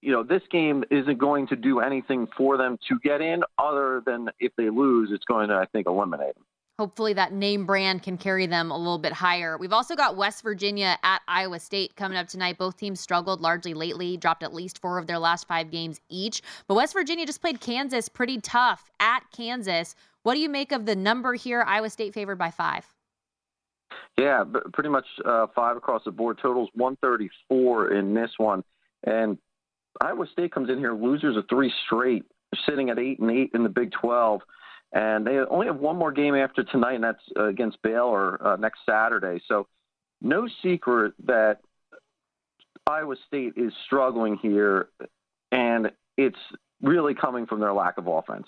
[0.04, 4.02] you know, this game isn't going to do anything for them to get in other
[4.04, 6.44] than if they lose, it's going to, I think, eliminate them
[6.78, 9.56] hopefully that name brand can carry them a little bit higher.
[9.56, 12.58] We've also got West Virginia at Iowa State coming up tonight.
[12.58, 16.42] Both teams struggled largely lately, dropped at least four of their last five games each.
[16.66, 19.94] But West Virginia just played Kansas pretty tough at Kansas.
[20.24, 21.62] What do you make of the number here?
[21.62, 22.86] Iowa State favored by five.
[24.18, 26.38] Yeah, pretty much uh, five across the board.
[26.42, 28.64] Totals 134 in this one.
[29.04, 29.38] And
[30.00, 32.24] Iowa State comes in here losers of three straight,
[32.66, 34.40] sitting at eight and eight in the Big 12
[34.94, 38.56] and they only have one more game after tonight, and that's uh, against Baylor uh,
[38.56, 39.42] next Saturday.
[39.48, 39.66] So,
[40.22, 41.58] no secret that
[42.86, 44.88] Iowa State is struggling here,
[45.50, 46.38] and it's
[46.80, 48.46] really coming from their lack of offense.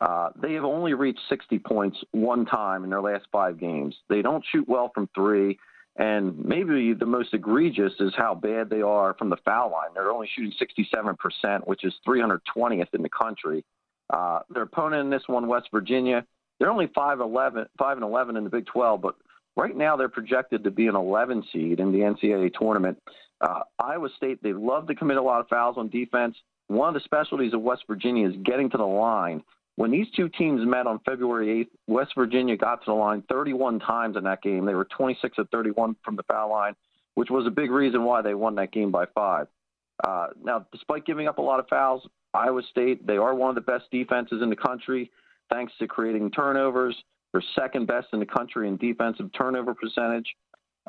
[0.00, 3.96] Uh, they have only reached 60 points one time in their last five games.
[4.08, 5.58] They don't shoot well from three,
[6.00, 9.90] and maybe the most egregious is how bad they are from the foul line.
[9.92, 13.66] They're only shooting 67%, which is 320th in the country.
[14.08, 16.24] Uh, their opponent in this one, West Virginia,
[16.58, 19.14] they're only 5 11, 5 and 11 in the Big 12, but
[19.56, 22.98] right now they're projected to be an 11 seed in the NCAA tournament.
[23.42, 26.34] Uh, Iowa State, they love to commit a lot of fouls on defense.
[26.68, 29.42] One of the specialties of West Virginia is getting to the line.
[29.80, 33.80] When these two teams met on February 8th, West Virginia got to the line 31
[33.80, 34.66] times in that game.
[34.66, 36.74] They were 26 of 31 from the foul line,
[37.14, 39.46] which was a big reason why they won that game by five.
[40.06, 43.54] Uh, now, despite giving up a lot of fouls, Iowa State, they are one of
[43.54, 45.10] the best defenses in the country,
[45.50, 46.94] thanks to creating turnovers.
[47.32, 50.26] They're second best in the country in defensive turnover percentage.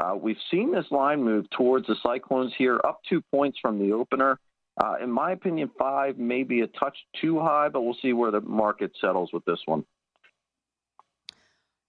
[0.04, 3.94] Uh, we've seen this line move towards the Cyclones here, up two points from the
[3.94, 4.38] opener.
[4.82, 8.32] Uh, in my opinion, five may be a touch too high, but we'll see where
[8.32, 9.86] the market settles with this one.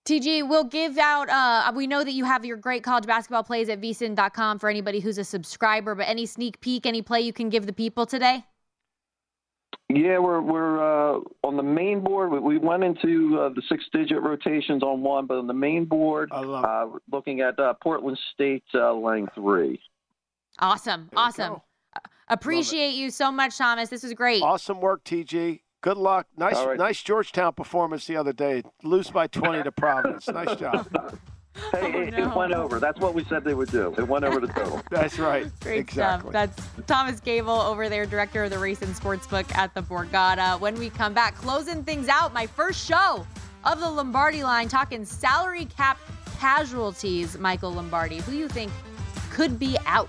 [0.05, 1.31] TG, we'll give out.
[1.31, 5.01] Uh, we know that you have your great college basketball plays at vsin.com for anybody
[5.01, 8.45] who's a subscriber, but any sneak peek, any play you can give the people today?
[9.89, 12.31] Yeah, we're we're uh, on the main board.
[12.31, 16.31] We, we went into uh, the six-digit rotations on one, but on the main board,
[16.33, 19.81] uh, looking at uh, Portland State uh, laying three.
[20.59, 21.61] Awesome, there awesome.
[22.33, 23.91] Appreciate you so much, Thomas.
[23.91, 24.43] This was great.
[24.43, 25.61] Awesome work, TG.
[25.83, 26.27] Good luck.
[26.37, 26.79] Nice, right.
[26.79, 28.63] nice Georgetown performance the other day.
[28.83, 30.29] Lose by 20 to Providence.
[30.29, 30.89] Nice job.
[31.71, 32.31] Hey, oh, it, no.
[32.31, 32.81] it, went over.
[32.81, 33.95] That's what we said they would do.
[33.99, 34.81] It went over the total.
[34.91, 35.47] That's right.
[35.61, 36.31] Great exactly.
[36.31, 36.57] stuff.
[36.57, 40.59] That's Thomas Gable over there, director of the Race and sports book at the Borgata.
[40.61, 43.27] When we come back, closing things out, my first show
[43.65, 45.99] of the Lombardi line, talking salary cap
[46.39, 47.37] casualties.
[47.37, 48.73] Michael Lombardi, who you think
[49.31, 50.09] could be out?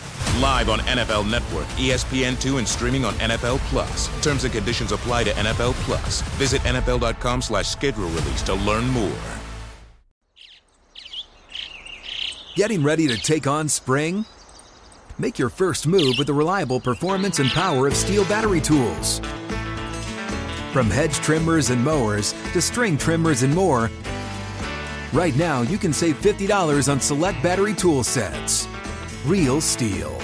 [0.39, 4.07] Live on NFL Network, ESPN2, and streaming on NFL Plus.
[4.21, 6.21] Terms and conditions apply to NFL Plus.
[6.37, 9.11] Visit NFL.com slash schedule release to learn more.
[12.55, 14.25] Getting ready to take on spring?
[15.17, 19.19] Make your first move with the reliable performance and power of STIHL battery tools.
[20.73, 23.89] From hedge trimmers and mowers to string trimmers and more,
[25.13, 28.67] right now you can save $50 on select battery tool sets.
[29.25, 30.15] Real STIHL.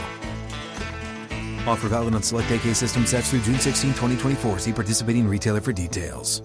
[1.68, 4.60] Offer valid on select AK system sets through June 16, 2024.
[4.60, 6.41] See participating retailer for details.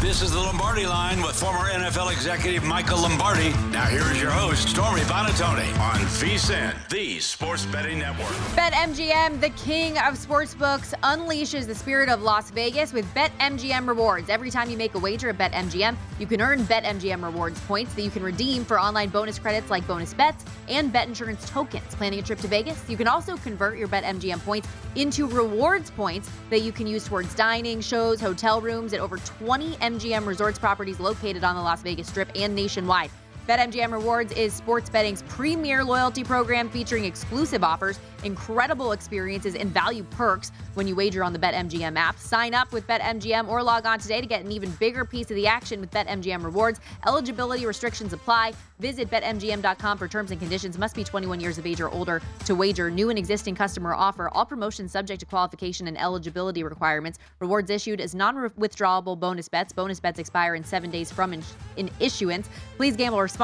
[0.00, 3.50] This is the Lombardi line with former NFL executive Michael Lombardi.
[3.70, 8.32] Now here is your host, Stormy Buonantony on VSIN, the Sports Betting Network.
[8.56, 14.30] BetMGM, the king of sportsbooks, unleashes the spirit of Las Vegas with BetMGM rewards.
[14.30, 18.02] Every time you make a wager at BetMGM, you can earn BetMGM rewards points that
[18.02, 21.94] you can redeem for online bonus credits like bonus bets and bet insurance tokens.
[21.96, 22.82] Planning a trip to Vegas?
[22.88, 27.34] You can also convert your BetMGM points into rewards points that you can use towards
[27.34, 32.06] dining, shows, hotel rooms at over 20 MGM Resorts properties located on the Las Vegas
[32.06, 33.10] Strip and nationwide.
[33.48, 40.04] BetMGM Rewards is sports betting's premier loyalty program featuring exclusive offers, incredible experiences, and value
[40.10, 42.18] perks when you wager on the BetMGM app.
[42.18, 45.36] Sign up with BetMGM or log on today to get an even bigger piece of
[45.36, 46.80] the action with BetMGM Rewards.
[47.06, 48.52] Eligibility restrictions apply.
[48.80, 50.76] Visit BetMGM.com for terms and conditions.
[50.76, 52.90] Must be 21 years of age or older to wager.
[52.90, 54.28] New and existing customer offer.
[54.28, 57.18] All promotions subject to qualification and eligibility requirements.
[57.40, 59.72] Rewards issued as non-withdrawable bonus bets.
[59.72, 61.42] Bonus bets expire in seven days from in,
[61.78, 62.46] in issuance.
[62.76, 63.37] Please gamble responsibly.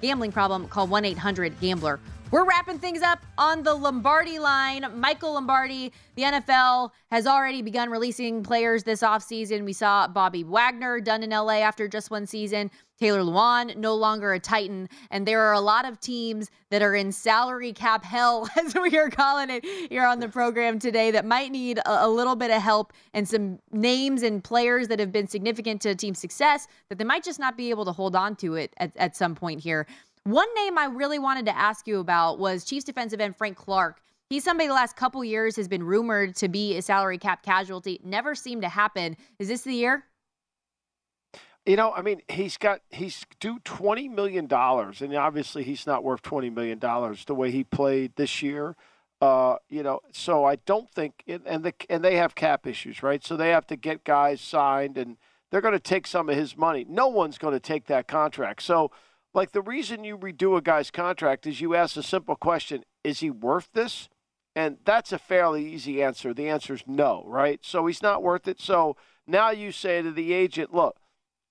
[0.00, 0.66] Gambling problem?
[0.68, 2.00] Call 1-800-GAMBLER.
[2.30, 4.86] We're wrapping things up on the Lombardi line.
[4.94, 9.64] Michael Lombardi, the NFL has already begun releasing players this offseason.
[9.64, 12.70] We saw Bobby Wagner done in LA after just one season.
[13.00, 14.88] Taylor Lewan, no longer a Titan.
[15.10, 18.96] And there are a lot of teams that are in salary cap hell, as we
[18.98, 22.50] are calling it here on the program today, that might need a, a little bit
[22.50, 26.98] of help and some names and players that have been significant to team success that
[26.98, 29.60] they might just not be able to hold on to it at, at some point
[29.60, 29.86] here.
[30.24, 34.02] One name I really wanted to ask you about was Chiefs defensive end Frank Clark.
[34.28, 37.98] He's somebody the last couple years has been rumored to be a salary cap casualty.
[38.04, 39.16] Never seemed to happen.
[39.38, 40.04] Is this the year?
[41.66, 46.02] You know, I mean, he's got he's due twenty million dollars, and obviously he's not
[46.02, 48.76] worth twenty million dollars the way he played this year.
[49.20, 53.22] Uh, you know, so I don't think, and the and they have cap issues, right?
[53.22, 55.18] So they have to get guys signed, and
[55.50, 56.86] they're going to take some of his money.
[56.88, 58.62] No one's going to take that contract.
[58.62, 58.90] So,
[59.34, 63.20] like the reason you redo a guy's contract is you ask a simple question: Is
[63.20, 64.08] he worth this?
[64.56, 66.34] And that's a fairly easy answer.
[66.34, 67.60] The answer is no, right?
[67.62, 68.60] So he's not worth it.
[68.60, 68.96] So
[69.26, 70.96] now you say to the agent, look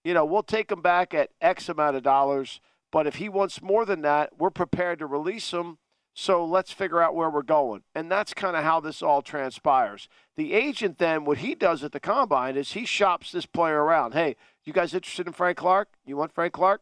[0.04, 2.62] you know, we'll take him back at X amount of dollars.
[2.92, 5.78] But if he wants more than that, we're prepared to release him.
[6.16, 7.84] So let's figure out where we're going.
[7.96, 10.10] And that's kind of how this all transpires.
[10.36, 14.14] The agent then, what he does at the combine is he shops this player around.
[14.14, 14.36] Hey,
[14.66, 15.90] you guys interested in Frank Clark?
[16.06, 16.82] You want Frank Clark?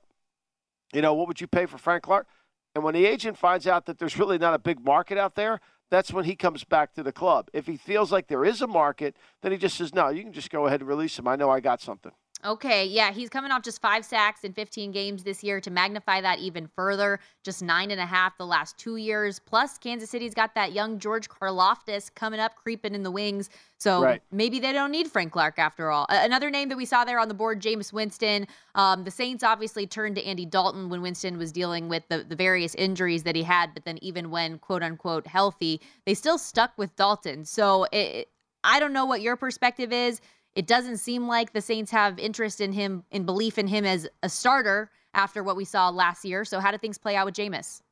[0.94, 2.28] You know, what would you pay for Frank Clark?
[2.74, 5.60] And when the agent finds out that there's really not a big market out there,
[5.90, 7.50] that's when he comes back to the club.
[7.54, 10.34] If he feels like there is a market, then he just says, no, you can
[10.34, 11.28] just go ahead and release him.
[11.28, 12.12] I know I got something.
[12.48, 15.60] Okay, yeah, he's coming off just five sacks in 15 games this year.
[15.60, 19.38] To magnify that even further, just nine and a half the last two years.
[19.38, 23.50] Plus, Kansas City's got that young George Karlaftis coming up, creeping in the wings.
[23.80, 24.22] So right.
[24.32, 26.06] maybe they don't need Frank Clark after all.
[26.08, 28.48] Another name that we saw there on the board, Jameis Winston.
[28.76, 32.36] Um, the Saints obviously turned to Andy Dalton when Winston was dealing with the, the
[32.38, 36.72] various injuries that he had, but then even when quote unquote healthy, they still stuck
[36.78, 37.44] with Dalton.
[37.44, 38.30] So it,
[38.64, 40.22] I don't know what your perspective is.
[40.58, 44.10] It doesn't seem like the Saints have interest in him, in belief in him as
[44.24, 46.44] a starter after what we saw last year.
[46.46, 47.84] So, how do things play out with Jameis?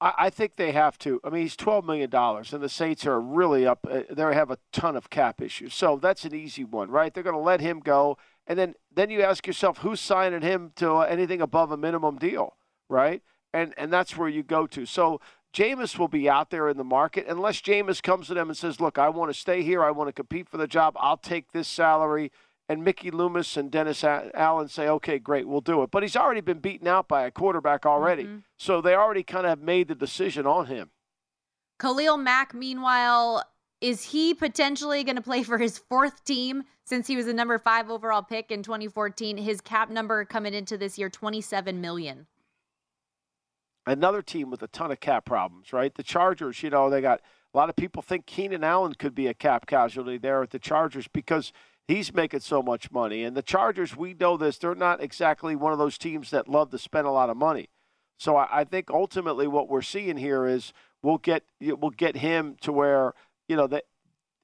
[0.00, 1.20] I, think they have to.
[1.24, 3.84] I mean, he's twelve million dollars, and the Saints are really up.
[3.90, 7.12] Uh, they have a ton of cap issues, so that's an easy one, right?
[7.12, 10.70] They're going to let him go, and then then you ask yourself, who's signing him
[10.76, 12.56] to anything above a minimum deal,
[12.88, 13.22] right?
[13.52, 14.86] And and that's where you go to.
[14.86, 15.20] So
[15.56, 18.78] Jameis will be out there in the market unless Jameis comes to them and says,
[18.78, 19.82] "Look, I want to stay here.
[19.82, 20.94] I want to compete for the job.
[20.98, 22.30] I'll take this salary."
[22.68, 25.90] and Mickey Loomis and Dennis Allen say, okay, great, we'll do it.
[25.90, 28.24] But he's already been beaten out by a quarterback already.
[28.24, 28.38] Mm-hmm.
[28.56, 30.90] So they already kind of have made the decision on him.
[31.78, 33.44] Khalil Mack, meanwhile,
[33.80, 37.58] is he potentially going to play for his fourth team since he was the number
[37.58, 39.36] five overall pick in 2014?
[39.36, 42.26] His cap number coming into this year, 27 million.
[43.86, 45.94] Another team with a ton of cap problems, right?
[45.94, 47.20] The Chargers, you know, they got
[47.54, 50.58] a lot of people think Keenan Allen could be a cap casualty there at the
[50.58, 51.52] Chargers because
[51.86, 53.22] he's making so much money.
[53.22, 56.70] And the Chargers, we know this, they're not exactly one of those teams that love
[56.70, 57.68] to spend a lot of money.
[58.18, 60.72] So I, I think ultimately what we're seeing here is
[61.02, 63.14] we'll get we'll get him to where
[63.48, 63.84] you know that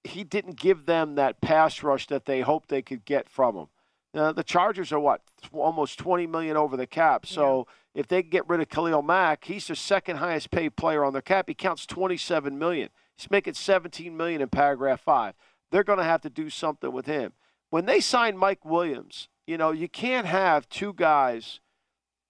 [0.05, 3.66] he didn't give them that pass rush that they hoped they could get from him.
[4.14, 5.22] Uh, the Chargers are what
[5.53, 7.24] almost 20 million over the cap.
[7.24, 7.74] So yeah.
[7.95, 11.22] If they get rid of Khalil Mack, he's the second highest paid player on their
[11.22, 11.49] cap.
[11.49, 12.88] He counts 27 million.
[13.16, 15.34] He's making 17 million in paragraph five.
[15.70, 17.32] They're going to have to do something with him.
[17.70, 21.61] When they signed Mike Williams, you know you can't have two guys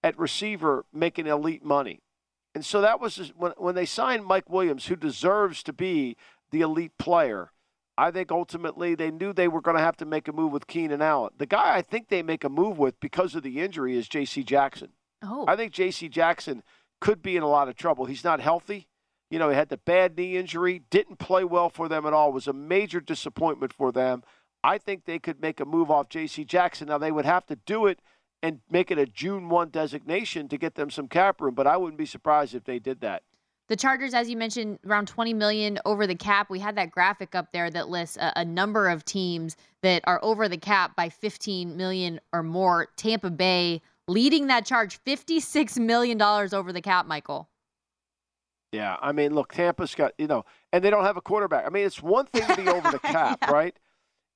[0.03, 2.01] at receiver making elite money.
[2.55, 6.17] And so that was when, when they signed Mike Williams, who deserves to be
[6.51, 7.53] the elite player.
[7.97, 10.67] I think ultimately they knew they were going to have to make a move with
[10.67, 11.33] Keenan Allen.
[11.37, 14.43] The guy I think they make a move with because of the injury is J.C.
[14.43, 14.91] Jackson.
[15.23, 15.45] Oh.
[15.49, 16.09] I think J.C.
[16.09, 16.63] Jackson
[17.01, 18.05] could be in a lot of trouble.
[18.05, 18.89] He's not healthy.
[19.31, 22.33] You know, he had the bad knee injury, didn't play well for them at all,
[22.33, 24.23] was a major disappointment for them.
[24.63, 26.45] I think they could make a move off J.C.
[26.45, 26.89] Jackson.
[26.89, 28.01] Now, they would have to do it
[28.43, 31.77] and make it a June 1 designation to get them some cap room, but I
[31.77, 33.23] wouldn't be surprised if they did that.
[33.69, 36.51] The Chargers, as you mentioned, around 20 million over the cap.
[36.51, 40.21] We had that graphic up there that lists a, a, number of teams that are
[40.23, 42.89] over the cap by 15 million or more.
[42.97, 47.07] Tampa Bay leading that charge, 56 million dollars over the cap.
[47.07, 47.49] Michael.
[48.73, 51.67] Yeah, I mean, look, Tampa's got you know, and they don't have a quarterback.
[51.67, 53.51] I mean, it's one thing to be over the cap, yeah.
[53.51, 53.79] right?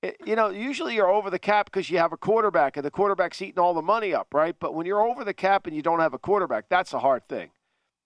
[0.02, 2.90] It, you know, usually you're over the cap because you have a quarterback, and the
[2.90, 4.54] quarterback's eating all the money up, right?
[4.58, 7.26] But when you're over the cap and you don't have a quarterback, that's a hard
[7.28, 7.50] thing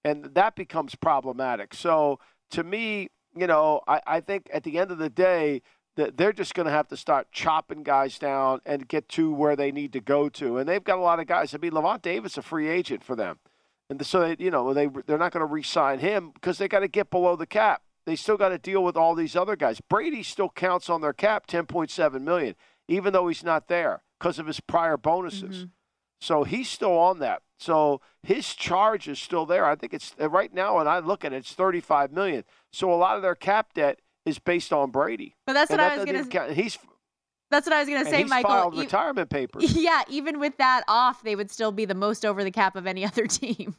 [0.05, 1.75] and that becomes problematic.
[1.75, 2.19] So
[2.53, 5.63] to me, you know, I, I think at the end of the day,
[5.97, 9.73] they're just going to have to start chopping guys down and get to where they
[9.73, 10.59] need to go to.
[10.59, 11.55] And they've got a lot of guys.
[11.55, 13.39] I mean, Lavonte David's a free agent for them,
[13.89, 16.81] and so they, you know they they're not going to re-sign him because they got
[16.81, 17.83] to get below the cap.
[18.07, 19.81] They still got to deal with all these other guys.
[19.81, 22.55] Brady still counts on their cap, ten point seven million,
[22.89, 25.57] even though he's not there because of his prior bonuses.
[25.57, 25.69] Mm-hmm.
[26.21, 27.43] So he's still on that.
[27.59, 29.65] So his charge is still there.
[29.65, 32.45] I think it's right now, and I look at it, it's 35 million.
[32.73, 34.01] So a lot of their cap debt
[34.31, 35.35] is based on Brady.
[35.47, 36.55] But that's and what that I was going to.
[36.55, 36.79] He's.
[37.51, 38.51] That's what I was going to say, he's Michael.
[38.51, 39.75] Filed retirement papers.
[39.77, 42.87] Yeah, even with that off, they would still be the most over the cap of
[42.87, 43.75] any other team.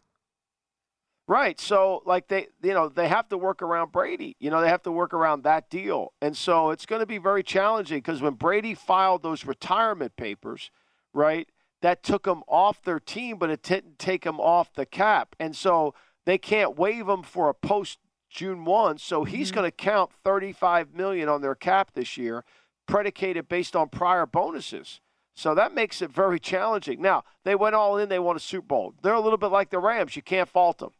[1.26, 1.58] Right.
[1.60, 4.36] So, like they, you know, they have to work around Brady.
[4.40, 7.18] You know, they have to work around that deal, and so it's going to be
[7.18, 10.70] very challenging because when Brady filed those retirement papers,
[11.14, 11.48] right,
[11.82, 15.36] that took them off their team, but it didn't take them off the cap.
[15.40, 15.94] And so
[16.26, 18.00] they can't waive him for a post
[18.32, 18.98] June 1.
[18.98, 19.56] So he's mm-hmm.
[19.56, 22.44] going to count 35 million on their cap this year,
[22.88, 25.02] predicated based on prior bonuses.
[25.36, 27.02] So that makes it very challenging.
[27.02, 28.94] Now, they went all in, they won a Super Bowl.
[29.02, 30.16] They're a little bit like the Rams.
[30.16, 30.92] You can't fault them.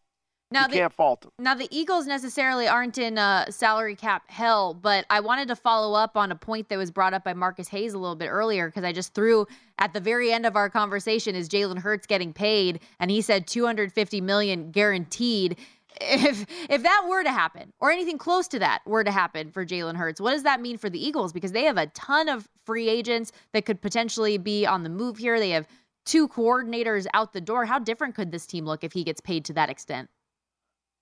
[0.52, 1.32] Now you the, can't fault them.
[1.40, 5.96] Now the Eagles necessarily aren't in uh, salary cap hell, but I wanted to follow
[5.98, 8.68] up on a point that was brought up by Marcus Hayes a little bit earlier
[8.68, 9.48] because I just threw
[9.80, 13.48] at the very end of our conversation is Jalen Hurts getting paid, and he said
[13.48, 15.58] 250 million guaranteed.
[16.00, 19.66] If if that were to happen, or anything close to that were to happen for
[19.66, 21.34] Jalen Hurts, what does that mean for the Eagles?
[21.34, 25.18] Because they have a ton of free agents that could potentially be on the move
[25.18, 25.40] here.
[25.40, 25.68] They have
[26.06, 27.66] two coordinators out the door.
[27.66, 30.10] How different could this team look if he gets paid to that extent?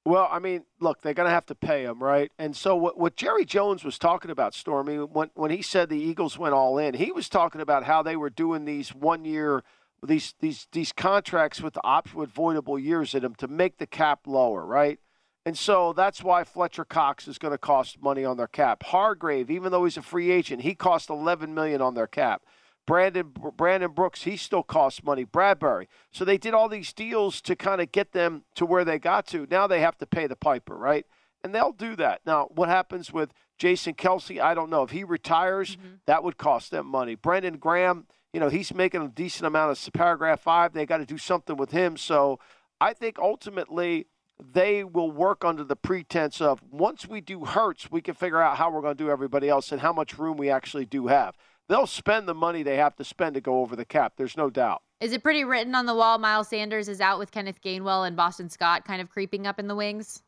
[0.05, 2.31] Well, I mean, look, they're going to have to pay him, right?
[2.39, 5.99] And so what, what Jerry Jones was talking about, Stormy, when, when he said the
[5.99, 9.63] Eagles went all in, he was talking about how they were doing these one year,
[10.03, 13.87] these these these contracts with the option with voidable years in them to make the
[13.87, 14.99] cap lower, right?
[15.45, 18.83] And so that's why Fletcher Cox is going to cost money on their cap.
[18.83, 22.43] Hargrave, even though he's a free agent, he cost 11 million on their cap.
[22.85, 25.23] Brandon Brandon Brooks, he still costs money.
[25.23, 25.87] Bradbury.
[26.11, 29.27] So they did all these deals to kind of get them to where they got
[29.27, 29.47] to.
[29.49, 31.05] Now they have to pay the piper, right?
[31.43, 32.21] And they'll do that.
[32.25, 34.41] Now, what happens with Jason Kelce?
[34.41, 34.83] I don't know.
[34.83, 35.95] If he retires, mm-hmm.
[36.05, 37.15] that would cost them money.
[37.15, 40.73] Brandon Graham, you know, he's making a decent amount of paragraph five.
[40.73, 41.97] They got to do something with him.
[41.97, 42.39] So
[42.79, 44.07] I think ultimately
[44.39, 48.57] they will work under the pretense of once we do Hurts, we can figure out
[48.57, 51.35] how we're going to do everybody else and how much room we actually do have
[51.69, 54.13] they'll spend the money they have to spend to go over the cap.
[54.17, 54.81] There's no doubt.
[54.99, 56.17] Is it pretty written on the wall?
[56.17, 59.67] Miles Sanders is out with Kenneth Gainwell and Boston Scott kind of creeping up in
[59.67, 60.23] the wings.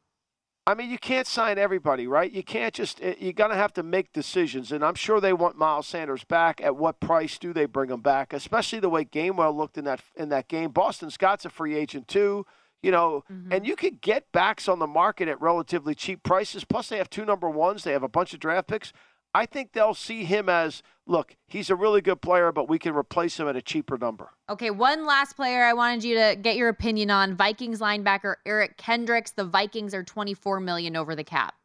[0.67, 2.31] I mean, you can't sign everybody, right?
[2.31, 3.01] You can't just.
[3.01, 6.61] eh, You're gonna have to make decisions, and I'm sure they want Miles Sanders back.
[6.61, 8.31] At what price do they bring him back?
[8.31, 10.69] Especially the way Gainwell looked in that in that game.
[10.69, 12.45] Boston Scott's a free agent too,
[12.83, 16.63] you know, and you could get backs on the market at relatively cheap prices.
[16.63, 17.83] Plus, they have two number ones.
[17.83, 18.93] They have a bunch of draft picks.
[19.33, 21.35] I think they'll see him as look.
[21.47, 24.31] He's a really good player, but we can replace him at a cheaper number.
[24.49, 27.35] Okay, one last player I wanted you to get your opinion on.
[27.35, 29.31] Vikings linebacker Eric Kendricks.
[29.31, 31.55] The Vikings are 24 million over the cap.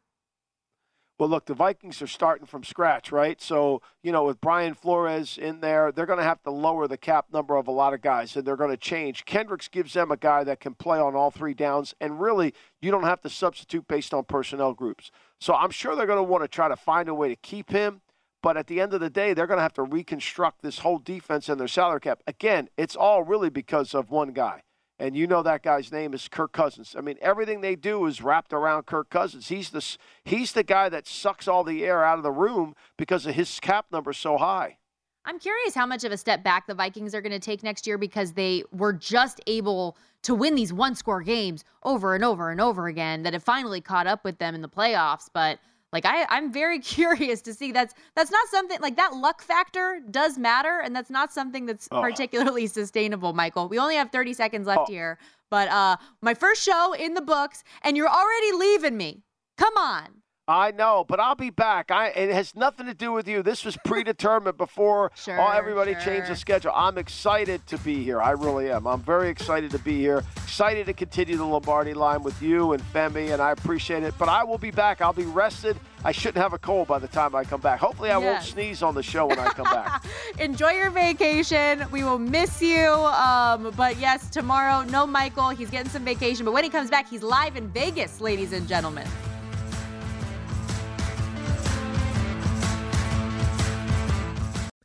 [1.19, 3.41] Well, look, the Vikings are starting from scratch, right?
[3.41, 6.97] So, you know, with Brian Flores in there, they're going to have to lower the
[6.97, 9.25] cap number of a lot of guys, and they're going to change.
[9.25, 12.91] Kendricks gives them a guy that can play on all three downs, and really, you
[12.91, 15.09] don't have to substitute based on personnel groups.
[15.39, 17.71] So I'm sure they're going to want to try to find a way to keep
[17.71, 18.01] him.
[18.43, 20.99] But at the end of the day, they're going to have to reconstruct this whole
[20.99, 22.21] defense and their salary cap.
[22.27, 24.61] Again, it's all really because of one guy.
[24.99, 26.95] And you know that guy's name is Kirk Cousins.
[26.97, 29.49] I mean, everything they do is wrapped around Kirk Cousins.
[29.49, 29.85] He's the
[30.23, 33.59] he's the guy that sucks all the air out of the room because of his
[33.59, 34.77] cap number so high.
[35.23, 37.85] I'm curious how much of a step back the Vikings are going to take next
[37.85, 42.49] year because they were just able to win these one score games over and over
[42.49, 45.27] and over again that have finally caught up with them in the playoffs.
[45.31, 45.59] But
[45.93, 49.99] like I, I'm very curious to see that's that's not something like that luck factor
[50.11, 52.01] does matter, and that's not something that's Oh.
[52.01, 53.67] particularly sustainable, Michael.
[53.69, 54.91] We only have 30 seconds left Oh.
[54.91, 55.17] here.
[55.49, 59.23] But uh my first show in the books, and you're already leaving me.
[59.57, 60.21] Come on.
[60.49, 61.91] I know, but I'll be back.
[61.91, 63.43] I it has nothing to do with you.
[63.43, 66.01] This was predetermined before Sure, all everybody sure.
[66.03, 66.71] changed the schedule.
[66.73, 68.21] I'm excited to be here.
[68.21, 68.87] I really am.
[68.87, 70.23] I'm very excited to be here.
[70.37, 74.13] Excited to continue the Lombardi line with you and Femi, and I appreciate it.
[74.17, 75.01] But I will be back.
[75.01, 75.77] I'll be rested.
[76.05, 77.81] I shouldn't have a cold by the time I come back.
[77.81, 80.05] Hopefully, I won't sneeze on the show when I come back.
[80.39, 81.85] Enjoy your vacation.
[81.91, 82.87] We will miss you.
[82.87, 85.49] Um, but yes, tomorrow, no Michael.
[85.49, 86.45] He's getting some vacation.
[86.45, 89.07] But when he comes back, he's live in Vegas, ladies and gentlemen.